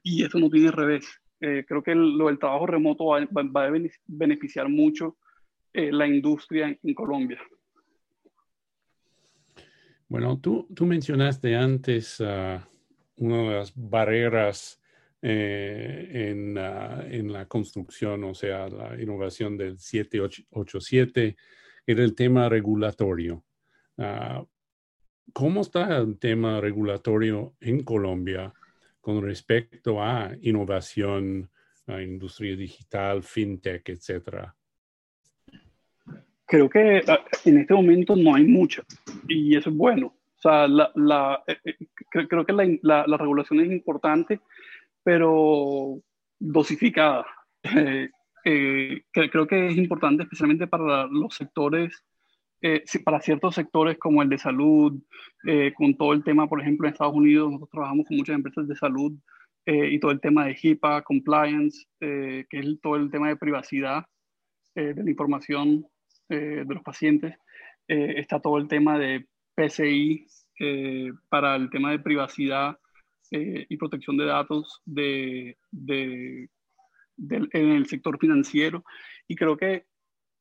y 0.03 0.23
eso 0.23 0.39
no 0.39 0.49
tiene 0.49 0.71
revés. 0.71 1.05
Eh, 1.39 1.65
creo 1.67 1.83
que 1.83 1.93
lo 1.93 2.27
del 2.27 2.39
trabajo 2.39 2.65
remoto 2.65 3.05
va, 3.05 3.19
a 3.19 3.71
beneficiar 4.07 4.69
mucho 4.69 5.17
eh, 5.73 5.91
la 5.91 6.07
industria 6.07 6.75
en, 6.81 6.93
Colombia. 6.93 7.39
Bueno, 10.07 10.39
tú, 10.39 10.67
tú 10.73 10.85
mencionaste 10.85 11.55
antes 11.55 12.21
ah, 12.21 12.67
una 13.17 13.37
de 13.43 13.55
las 13.57 13.73
barreras 13.75 14.81
en, 15.21 16.57
ah, 16.57 17.03
en, 17.09 17.31
la 17.31 17.45
construcción, 17.45 18.23
o 18.23 18.33
sea, 18.33 18.69
la 18.69 18.99
innovación 18.99 19.57
del 19.57 19.77
787, 19.77 21.35
era 21.85 22.03
el 22.03 22.15
tema 22.15 22.49
regulatorio. 22.49 23.43
Uh, 23.97 24.45
¿Cómo 25.33 25.61
está 25.61 25.97
el 25.97 26.17
tema 26.17 26.59
regulatorio 26.61 27.53
en 27.59 27.83
Colombia 27.83 28.53
con 29.01 29.21
respecto 29.21 30.01
a 30.01 30.31
innovación, 30.41 31.49
a 31.87 32.01
industria 32.01 32.55
digital, 32.55 33.23
fintech, 33.23 33.87
etcétera? 33.89 34.55
Creo 36.45 36.69
que 36.69 37.03
ah, 37.07 37.19
en 37.45 37.57
este 37.59 37.73
momento 37.73 38.15
no 38.15 38.35
hay 38.35 38.45
mucho 38.45 38.83
y 39.27 39.55
eso 39.55 39.69
es 39.69 39.75
bueno. 39.75 40.07
O 40.07 40.41
sea, 40.41 40.67
la, 40.67 41.43
eh, 41.47 41.57
eh, 41.65 41.75
creo 42.09 42.45
que 42.45 42.79
la, 42.81 43.17
regulación 43.17 43.59
es 43.59 43.71
importante, 43.71 44.39
pero 45.03 46.01
dosificada. 46.39 47.25
Eh, 48.49 49.03
creo 49.11 49.45
que 49.45 49.67
es 49.67 49.75
importante 49.75 50.23
especialmente 50.23 50.67
para 50.67 51.05
los 51.07 51.35
sectores 51.35 52.01
eh, 52.61 52.83
para 53.03 53.21
ciertos 53.21 53.53
sectores 53.55 53.97
como 53.99 54.21
el 54.21 54.29
de 54.29 54.37
salud, 54.39 54.99
eh, 55.45 55.73
con 55.75 55.95
todo 55.95 56.13
el 56.13 56.23
tema, 56.23 56.47
por 56.47 56.59
ejemplo, 56.59 56.87
en 56.87 56.93
Estados 56.93 57.15
Unidos, 57.15 57.51
nosotros 57.51 57.69
trabajamos 57.69 58.07
con 58.07 58.17
muchas 58.17 58.35
empresas 58.35 58.67
de 58.67 58.75
salud 58.75 59.13
eh, 59.65 59.89
y 59.91 59.99
todo 59.99 60.11
el 60.11 60.19
tema 60.19 60.45
de 60.45 60.55
HIPAA, 60.59 61.03
compliance, 61.03 61.85
que 61.99 62.45
es 62.51 62.81
todo 62.81 62.95
el 62.95 63.11
tema 63.11 63.27
de 63.27 63.35
privacidad 63.35 64.05
de 64.73 64.93
la 64.93 65.09
información 65.09 65.85
de 66.29 66.65
los 66.67 66.83
pacientes. 66.83 67.35
está 67.87 68.39
todo 68.39 68.57
el 68.59 68.67
tema 68.67 68.99
de 68.99 69.25
PCI 69.55 70.27
para 71.29 71.55
el 71.55 71.69
tema 71.69 71.91
de 71.91 71.99
privacidad 71.99 72.77
y 73.31 73.77
protección 73.77 74.17
de 74.17 74.25
datos 74.25 74.81
de, 74.85 75.57
de, 75.71 76.49
en 77.17 77.71
el 77.71 77.87
sector 77.87 78.19
financiero. 78.19 78.83
Y 79.27 79.35
creo 79.35 79.57
que 79.57 79.85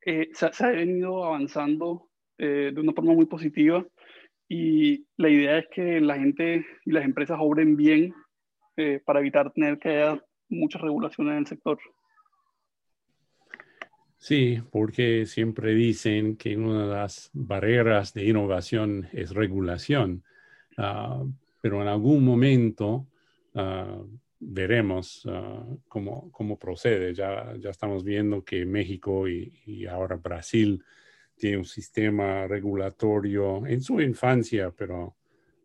eh, 0.07 0.31
se, 0.35 0.47
ha 0.47 0.69
venido 0.71 1.25
avanzando 1.25 2.09
eh, 2.39 2.71
de 2.73 2.81
una 2.81 2.93
forma 2.93 3.13
muy 3.13 3.27
positiva 3.27 3.85
y 4.49 5.05
la 5.17 5.29
idea 5.29 5.59
es 5.59 5.67
que 5.75 6.01
la 6.01 6.17
gente 6.17 6.65
y 6.85 6.93
las 6.93 7.05
empresas 7.05 7.39
obren 7.41 7.77
bien 7.77 8.15
eh, 8.77 9.03
para 9.05 9.19
evitar 9.19 9.53
tener 9.53 9.81
que 9.81 9.89
haya 9.89 10.23
muchas 10.49 10.81
regulaciones 10.81 11.33
en 11.33 11.39
el 11.39 11.47
sector. 11.49 11.81
Sí, 14.17 14.63
porque 14.71 15.27
siempre 15.27 15.75
dicen 15.75 16.37
que 16.37 16.57
una 16.57 16.87
de 16.87 16.95
las 16.95 17.29
barreras 17.33 18.15
de 18.15 18.27
innovación 18.27 19.09
es 19.13 19.35
regulación, 19.35 20.23
ah, 20.79 21.25
pero 21.61 21.83
en 21.83 21.89
algún 21.89 22.25
momento 22.25 23.09
ah, 23.57 24.05
veremos 24.41 25.23
ah, 25.27 25.65
cómo, 25.89 26.31
cómo, 26.33 26.59
procede. 26.59 27.15
Ya, 27.15 27.55
ya 27.59 27.71
estamos 27.71 28.05
viendo 28.05 28.45
que 28.45 28.65
México 28.65 29.29
y, 29.29 29.87
ahora 29.87 30.17
Brasil 30.17 30.83
tiene 31.37 31.59
un 31.59 31.65
sistema 31.65 32.47
regulatorio 32.47 33.67
en 33.67 33.83
su 33.83 34.01
infancia, 34.01 34.71
pero 34.71 35.17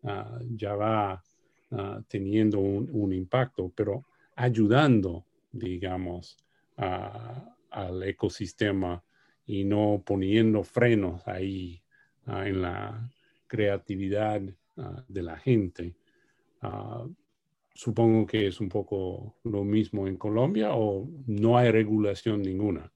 ah, 0.04 0.38
ya 0.50 0.74
va 0.74 1.22
ah, 1.70 2.02
teniendo 2.08 2.58
un, 2.60 3.12
impacto, 3.12 3.72
pero 3.74 4.04
ayudando, 4.36 5.24
digamos, 5.50 6.36
al 6.76 8.02
ecosistema 8.02 9.02
y 9.46 9.64
no 9.64 10.02
poniendo 10.04 10.64
frenos 10.64 11.26
ahí 11.28 11.80
en 12.26 12.62
la 12.62 13.10
creatividad 13.46 14.40
de 15.08 15.22
la 15.22 15.36
gente 15.36 15.94
supongo 17.74 18.26
que 18.26 18.46
es 18.46 18.60
un 18.60 18.68
poco 18.68 19.36
lo 19.44 19.64
mismo 19.64 20.06
en 20.06 20.16
Colombia 20.16 20.74
o 20.74 21.08
no 21.26 21.56
hay 21.56 21.70
regulación 21.70 22.42
ninguna. 22.42 22.90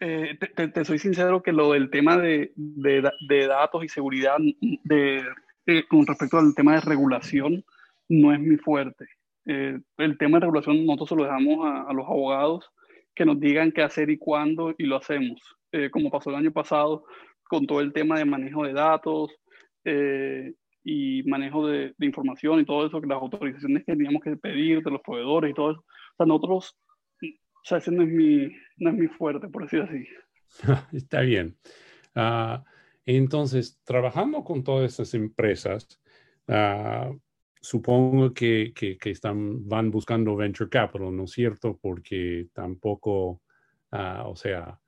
Eh, 0.00 0.36
te, 0.56 0.84
soy 0.84 0.98
sincero 0.98 1.42
que 1.42 1.52
lo 1.52 1.72
del 1.72 1.90
tema 1.90 2.16
de, 2.18 2.52
de, 2.56 3.46
datos 3.46 3.84
y 3.84 3.88
seguridad 3.88 4.36
de, 4.60 5.22
eh, 5.66 5.84
con 5.88 6.06
respecto 6.06 6.38
al 6.38 6.54
tema 6.54 6.74
de 6.74 6.80
regulación 6.80 7.64
no 8.08 8.32
es 8.32 8.40
muy 8.40 8.56
fuerte. 8.56 9.06
Eh, 9.46 9.78
el 9.98 10.18
tema 10.18 10.38
de 10.38 10.46
regulación 10.46 10.84
nosotros 10.84 11.10
se 11.10 11.16
lo 11.16 11.24
dejamos 11.24 11.66
a, 11.66 11.82
a, 11.82 11.92
los 11.92 12.06
abogados 12.06 12.70
que 13.14 13.24
nos 13.24 13.38
digan 13.38 13.70
qué 13.70 13.82
hacer 13.82 14.10
y 14.10 14.18
cuándo 14.18 14.74
y 14.76 14.84
lo 14.84 14.96
hacemos, 14.96 15.40
como 15.92 16.10
pasó 16.10 16.30
el 16.30 16.36
año 16.36 16.52
pasado 16.52 17.04
con 17.44 17.66
todo 17.66 17.80
el 17.80 17.92
tema 17.92 18.18
de 18.18 18.24
manejo 18.24 18.64
de 18.64 18.72
datos, 18.72 19.30
y 20.84 21.22
manejo 21.24 21.66
de, 21.66 21.94
información 22.00 22.60
y 22.60 22.66
todo 22.66 22.86
eso, 22.86 23.00
las 23.00 23.20
autorizaciones 23.20 23.84
que 23.84 23.92
teníamos 23.92 24.22
que 24.22 24.36
pedir 24.36 24.82
de 24.82 24.90
los 24.90 25.00
proveedores 25.00 25.50
y 25.50 25.54
todo 25.54 25.70
eso. 25.72 25.80
O 25.80 26.16
sea, 26.18 26.26
nosotros, 26.26 26.78
o 27.22 27.64
sea, 27.64 27.78
ese 27.78 27.90
no 27.90 28.02
es 28.02 28.08
mi, 28.10 28.50
no 28.76 28.90
es 28.90 28.96
mi 28.96 29.08
fuerte, 29.08 29.48
por 29.48 29.62
decir 29.62 29.80
así. 29.80 30.06
Está 30.92 31.20
bien. 31.22 31.56
Uh, 32.14 32.62
entonces, 33.06 33.80
trabajando 33.82 34.44
con 34.44 34.62
todas 34.62 34.90
estas 34.90 35.14
empresas, 35.14 36.00
uh, 36.48 37.18
supongo 37.60 38.34
que, 38.34 38.72
que, 38.74 38.98
que, 38.98 39.10
están, 39.10 39.66
van 39.66 39.90
buscando 39.90 40.36
venture 40.36 40.68
capital, 40.68 41.16
¿no 41.16 41.24
es 41.24 41.32
cierto? 41.32 41.78
Porque 41.80 42.48
tampoco, 42.52 43.42
uh, 43.92 44.26
o 44.26 44.36
sea, 44.36 44.78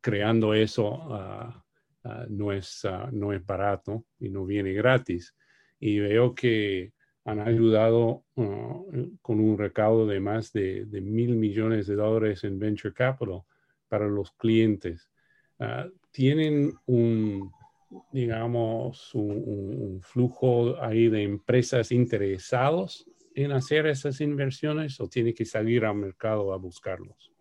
creando 0.00 0.54
eso 0.54 1.62
Ah, 2.04 2.26
no, 2.28 2.52
es, 2.52 2.84
ah, 2.84 3.08
no 3.12 3.32
es 3.32 3.44
barato 3.44 4.04
y 4.18 4.28
no 4.28 4.44
viene 4.44 4.72
gratis. 4.72 5.34
Y 5.80 5.98
veo 5.98 6.34
que 6.34 6.92
han 7.24 7.40
ayudado 7.40 8.24
ah, 8.36 8.80
con 9.22 9.40
un 9.40 9.58
recaudo 9.58 10.06
de 10.06 10.20
más 10.20 10.52
de, 10.52 10.86
mil 11.02 11.36
millones 11.36 11.86
de 11.86 11.96
dólares 11.96 12.44
en 12.44 12.58
venture 12.58 12.94
capital 12.94 13.42
para 13.88 14.06
los 14.06 14.32
clientes. 14.32 15.10
tienen 16.12 16.72
un, 16.86 17.50
digamos, 18.12 19.14
un, 19.14 20.00
flujo 20.02 20.80
ahí 20.82 21.08
de 21.08 21.22
empresas 21.22 21.90
interesados 21.92 23.06
en 23.34 23.52
hacer 23.52 23.86
esas 23.86 24.20
inversiones 24.20 25.00
o 25.00 25.08
tiene 25.08 25.32
que 25.32 25.44
salir 25.44 25.84
al 25.84 25.96
mercado 25.96 26.52
a 26.52 26.56
buscarlos? 26.56 27.32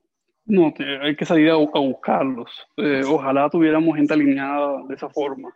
No, 0.47 0.73
hay 1.01 1.15
que 1.17 1.25
salir 1.25 1.49
a, 1.49 1.55
buscarlos. 1.55 2.49
Eh, 2.77 3.01
ojalá 3.05 3.49
tuviéramos 3.49 3.97
gente 3.97 4.13
alineada 4.13 4.81
de 4.87 4.95
esa 4.95 5.09
forma. 5.09 5.49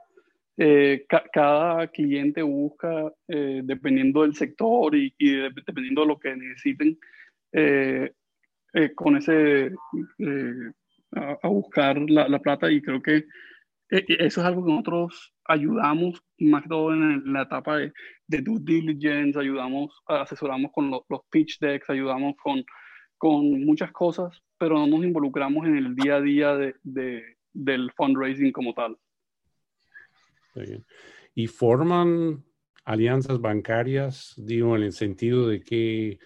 Eh, 0.57 1.05
cada 1.31 1.87
cliente 1.87 2.41
busca, 2.41 3.09
eh, 3.29 3.61
dependiendo 3.63 4.23
del 4.23 4.35
sector 4.35 4.93
y, 4.93 5.13
dependiendo 5.17 6.01
de 6.01 6.07
lo 6.07 6.19
que 6.19 6.35
necesiten, 6.35 6.99
con 8.95 9.15
ese, 9.17 9.71
a, 11.13 11.47
buscar 11.47 11.97
la, 12.09 12.27
la, 12.27 12.39
plata 12.39 12.69
y 12.69 12.81
creo 12.81 13.01
que 13.01 13.25
eso 13.89 14.41
es 14.41 14.47
algo 14.47 14.65
que 14.65 14.71
nosotros 14.71 15.33
ayudamos, 15.45 16.21
más 16.39 16.63
que 16.63 16.69
todo 16.69 16.93
en, 16.93 17.31
la 17.31 17.43
etapa 17.43 17.77
de, 17.77 17.93
de, 18.27 18.41
due 18.41 18.59
diligence, 18.61 19.39
ayudamos, 19.39 20.01
asesoramos 20.05 20.71
con 20.73 20.91
los 20.91 21.21
pitch 21.29 21.59
decks, 21.59 21.89
ayudamos 21.89 22.35
con, 22.43 22.63
con 23.21 23.63
muchas 23.65 23.91
cosas, 23.91 24.41
pero 24.57 24.79
no 24.79 24.87
nos 24.87 25.03
involucramos 25.03 25.67
en 25.67 25.77
el 25.77 25.93
día 25.93 26.15
a 26.15 26.21
día 26.21 26.55
de, 26.55 26.73
de, 26.81 27.21
del 27.53 27.91
fundraising 27.91 28.51
como 28.51 28.73
tal. 28.73 28.97
¿Y 31.35 31.45
forman 31.45 32.43
alianzas 32.83 33.39
bancarias, 33.39 34.33
digo, 34.37 34.75
en 34.75 34.81
el 34.81 34.91
sentido 34.91 35.47
de 35.47 35.61
que 35.61 36.17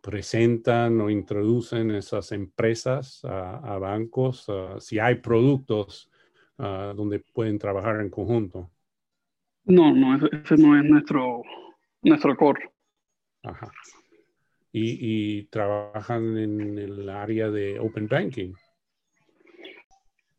presentan 0.00 1.02
o 1.02 1.10
introducen 1.10 1.90
esas 1.90 2.32
empresas 2.32 3.22
a, 3.26 3.76
bancos, 3.76 4.46
si 4.78 4.98
hay 5.00 5.16
productos 5.16 6.10
donde 6.56 7.18
pueden 7.18 7.58
trabajar 7.58 8.00
en 8.00 8.08
conjunto? 8.08 8.70
No, 9.64 9.94
no, 9.94 10.16
ese, 10.16 10.56
no 10.56 10.78
es 10.80 10.84
nuestro, 10.86 11.42
nuestro 12.00 12.34
core. 12.38 12.70
Ajá. 13.42 13.70
Y, 14.74 15.44
trabajan 15.44 16.38
en 16.38 16.78
el 16.78 17.08
área 17.08 17.50
de 17.50 17.78
Open 17.78 18.08
Banking. 18.08 18.54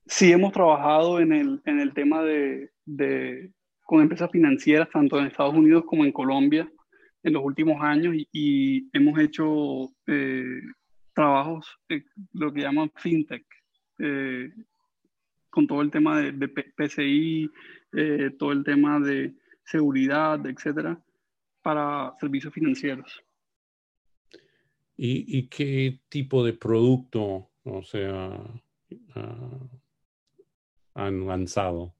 Sí, 0.07 0.31
hemos 0.31 0.51
trabajado 0.51 1.19
en 1.19 1.31
el, 1.31 1.61
en 1.65 1.79
el 1.79 1.93
tema 1.93 2.23
de, 2.23 2.71
de, 2.85 3.51
con 3.83 4.01
empresas 4.01 4.31
financieras, 4.31 4.89
tanto 4.89 5.19
en 5.19 5.27
Estados 5.27 5.53
Unidos 5.53 5.83
como 5.85 6.03
en 6.03 6.11
Colombia, 6.11 6.69
en 7.21 7.33
los 7.33 7.43
últimos 7.43 7.81
años, 7.81 8.15
y, 8.31 8.89
hemos 8.91 9.19
hecho 9.19 9.89
eh, 10.07 10.61
trabajos, 11.13 11.77
eh, 11.89 12.03
lo 12.33 12.51
que 12.51 12.61
llaman 12.61 12.91
fintech, 12.95 13.45
eh, 13.99 14.51
con 15.49 15.67
todo 15.67 15.81
el 15.81 15.91
tema 15.91 16.19
de, 16.19 16.31
de 16.31 16.47
PCI, 16.47 17.51
todo 18.39 18.51
el 18.51 18.63
tema 18.63 18.99
de 18.99 19.35
seguridad, 19.63 20.43
etcétera, 20.47 20.99
para 21.61 22.13
servicios 22.19 22.51
financieros. 22.51 23.23
¿Y, 24.95 25.47
qué 25.47 25.99
tipo 26.07 26.43
de 26.43 26.53
producto, 26.53 27.49
o 27.63 27.83
sea, 27.83 28.39
ah, 29.15 29.59
han 30.93 31.25
lanzado? 31.25 31.93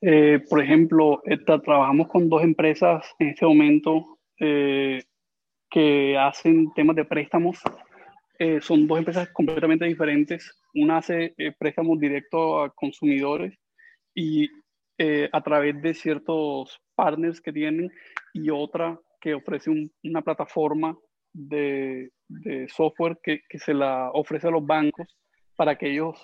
Eh, 0.00 0.40
por 0.48 0.62
ejemplo, 0.62 1.22
trabajamos 1.46 2.08
con 2.08 2.28
dos 2.28 2.42
empresas 2.42 3.14
en 3.18 3.28
este 3.28 3.46
momento 3.46 4.18
eh, 4.38 5.02
que 5.70 6.18
hacen 6.18 6.72
temas 6.74 6.96
de 6.96 7.04
préstamos. 7.04 7.58
son 8.60 8.86
dos 8.86 8.98
empresas 8.98 9.28
completamente 9.30 9.84
diferentes 9.84 10.60
una 10.74 10.98
hace 10.98 11.34
eh, 11.36 11.52
préstamos 11.56 11.98
directos 11.98 12.64
a 12.64 12.70
consumidores 12.70 13.58
y 14.14 14.48
eh, 14.98 15.28
a 15.32 15.42
través 15.42 15.80
de 15.80 15.94
ciertos 15.94 16.80
partners 16.94 17.40
que 17.40 17.52
tienen 17.52 17.90
y 18.32 18.50
otra 18.50 18.98
que 19.20 19.34
ofrece 19.34 19.70
una 20.02 20.22
plataforma 20.22 20.96
de, 21.32 22.10
software 22.68 23.18
que, 23.22 23.42
se 23.58 23.74
la 23.74 24.10
ofrece 24.12 24.48
a 24.48 24.50
los 24.50 24.64
bancos 24.64 25.06
para 25.56 25.76
que 25.76 25.90
ellos 25.92 26.16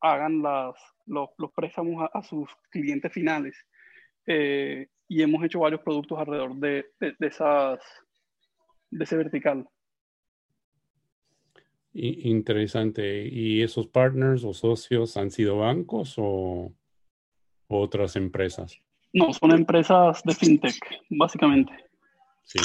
hagan 0.00 0.42
las, 0.42 0.74
los, 1.06 1.30
préstamos 1.54 2.08
a, 2.12 2.22
sus 2.22 2.48
clientes 2.70 3.12
finales. 3.12 3.56
Eh, 4.26 4.88
y 5.08 5.22
hemos 5.22 5.44
hecho 5.44 5.60
varios 5.60 5.82
productos 5.82 6.18
alrededor 6.18 6.54
de, 6.56 6.86
de, 7.00 7.26
esas, 7.26 7.78
de 8.90 9.04
ese 9.04 9.16
vertical. 9.16 9.68
Interesante. 11.92 13.26
¿Y 13.28 13.62
esos 13.62 13.86
partners 13.86 14.44
o 14.44 14.52
socios 14.52 15.16
han 15.16 15.30
sido 15.30 15.58
bancos 15.58 16.14
o 16.16 16.72
otras 17.68 18.16
empresas? 18.16 18.80
No, 19.14 19.32
son 19.32 19.52
empresas 19.52 20.22
de 20.24 20.34
fintech, 20.34 20.74
básicamente. 21.08 21.72
Sí. 22.42 22.58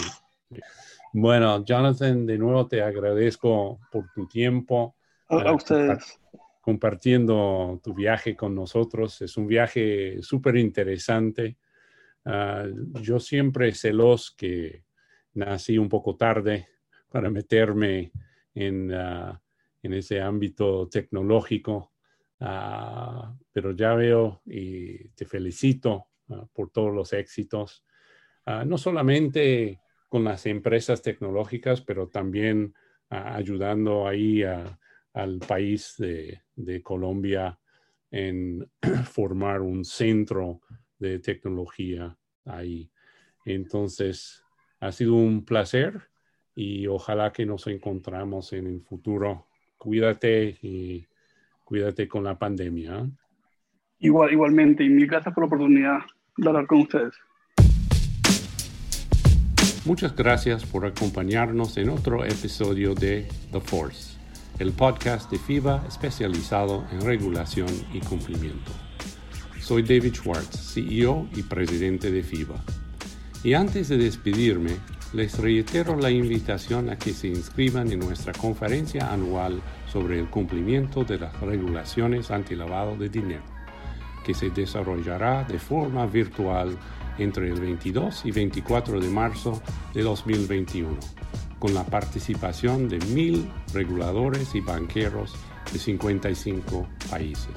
Bueno, 1.14 1.64
Jonathan, 1.66 2.26
de 2.26 2.38
nuevo 2.38 2.68
te 2.68 2.82
agradezco 2.82 3.80
por 3.92 4.12
tu 4.14 4.28
tiempo. 4.28 4.96
A, 5.28 5.52
ustedes. 5.54 6.20
Compartiendo 6.62 7.80
tu 7.84 7.94
viaje 7.94 8.36
con 8.36 8.54
nosotros. 8.54 9.22
Es 9.22 9.38
un 9.38 9.48
viaje 9.48 10.22
súper 10.22 10.58
interesante. 10.58 11.58
Ah, 12.26 12.66
yo 13.02 13.20
siempre 13.20 13.74
celos 13.74 14.32
que 14.38 14.84
nací 15.34 15.78
un 15.78 15.90
poco 15.90 16.16
tarde 16.16 16.68
para 17.10 17.30
meterme 17.30 18.12
Ah, 18.60 19.40
en, 19.82 19.94
ese 19.94 20.22
ámbito 20.22 20.90
tecnológico. 20.90 21.94
Ah, 22.40 23.36
pero 23.52 23.72
ya 23.72 23.94
veo 23.94 24.42
y 24.46 25.10
te 25.10 25.26
felicito 25.26 26.08
por 26.54 26.70
todos 26.70 26.94
los 26.94 27.12
éxitos, 27.14 27.84
no 28.66 28.78
solamente 28.78 29.80
con 30.10 30.24
las 30.24 30.46
empresas 30.46 31.02
tecnológicas, 31.02 31.82
pero 31.82 32.08
también 32.08 32.74
ayudando 33.10 34.08
ahí 34.08 34.44
al 34.44 35.40
país 35.48 35.96
de, 35.98 36.42
de, 36.56 36.82
Colombia 36.82 37.58
en 38.12 38.68
formar 39.06 39.62
un 39.62 39.86
centro 39.86 40.62
de 40.98 41.20
tecnología 41.20 42.18
ahí. 42.46 42.92
Entonces, 43.46 44.44
ha 44.80 44.92
sido 44.92 45.16
un 45.16 45.46
placer 45.46 46.10
y 46.56 46.88
ojalá 46.88 47.32
que 47.32 47.46
nos 47.46 47.68
encontramos 47.68 48.54
en 48.54 48.68
el 48.68 48.82
futuro. 48.82 49.48
Cuídate 49.78 50.58
y 50.62 51.08
cuídate 51.64 52.08
con 52.08 52.24
la 52.24 52.38
pandemia. 52.38 53.08
Igual, 54.00 54.32
igualmente, 54.32 54.84
y 54.84 54.90
mil 54.90 55.08
gracias 55.08 55.34
por 55.34 55.44
la 55.44 55.48
oportunidad 55.48 56.00
de 56.38 56.48
hablar 56.48 56.68
con 56.68 56.82
ustedes. 56.82 57.14
Muchas 59.90 60.16
gracias 60.16 60.66
por 60.66 60.86
acompañarnos 60.86 61.76
en 61.78 61.90
otro 61.90 62.24
episodio 62.24 62.94
de 62.94 63.28
The 63.52 63.60
Force, 63.60 64.20
el 64.60 64.72
podcast 64.72 65.32
de 65.32 65.40
FIBA 65.40 65.84
especializado 65.88 66.86
en 66.92 67.02
regulación 67.02 67.70
y 67.92 68.00
cumplimiento. 68.00 68.72
Soy 69.60 69.82
David 69.82 70.14
Schwartz, 70.14 70.76
CEO 70.76 71.28
y 71.36 71.42
presidente 71.42 72.12
de 72.12 72.22
FIBA. 72.22 72.64
Y 73.44 73.56
antes 73.56 73.90
de 73.90 73.98
despedirme, 73.98 74.78
les 75.12 75.40
reitero 75.40 75.96
la 75.98 76.12
invitación 76.12 76.92
a 76.92 76.96
que 77.00 77.12
se 77.12 77.30
inscriban 77.30 77.92
en 77.92 77.98
nuestra 77.98 78.32
conferencia 78.34 79.12
anual 79.12 79.60
sobre 79.92 80.20
el 80.20 80.30
cumplimiento 80.30 81.04
de 81.04 81.18
las 81.18 81.42
regulaciones 81.42 82.30
antilavado 82.30 82.96
de 82.96 83.10
dinero, 83.10 83.42
que 84.24 84.36
se 84.36 84.52
desarrollará 84.52 85.46
de 85.46 85.58
forma 85.58 86.06
virtual 86.06 86.78
entre 87.20 87.48
el 87.50 87.60
22 87.60 88.26
y 88.26 88.32
24 88.32 89.00
de 89.00 89.10
marzo 89.10 89.62
de 89.94 90.02
2021, 90.02 90.98
con 91.60 91.74
la 91.74 91.84
participación 91.84 92.90
de 92.90 93.00
mil 93.08 93.50
reguladores 93.74 94.56
y 94.56 94.62
banqueros 94.62 95.36
de 95.72 95.80
55 95.80 96.88
países. 97.10 97.56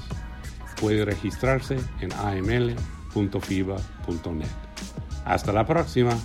Puede 0.80 1.04
registrarse 1.04 1.78
en 2.00 2.12
aml.fiba.net. 2.12 2.76
Hasta 5.24 5.52
la 5.52 5.66
próxima. 5.66 6.16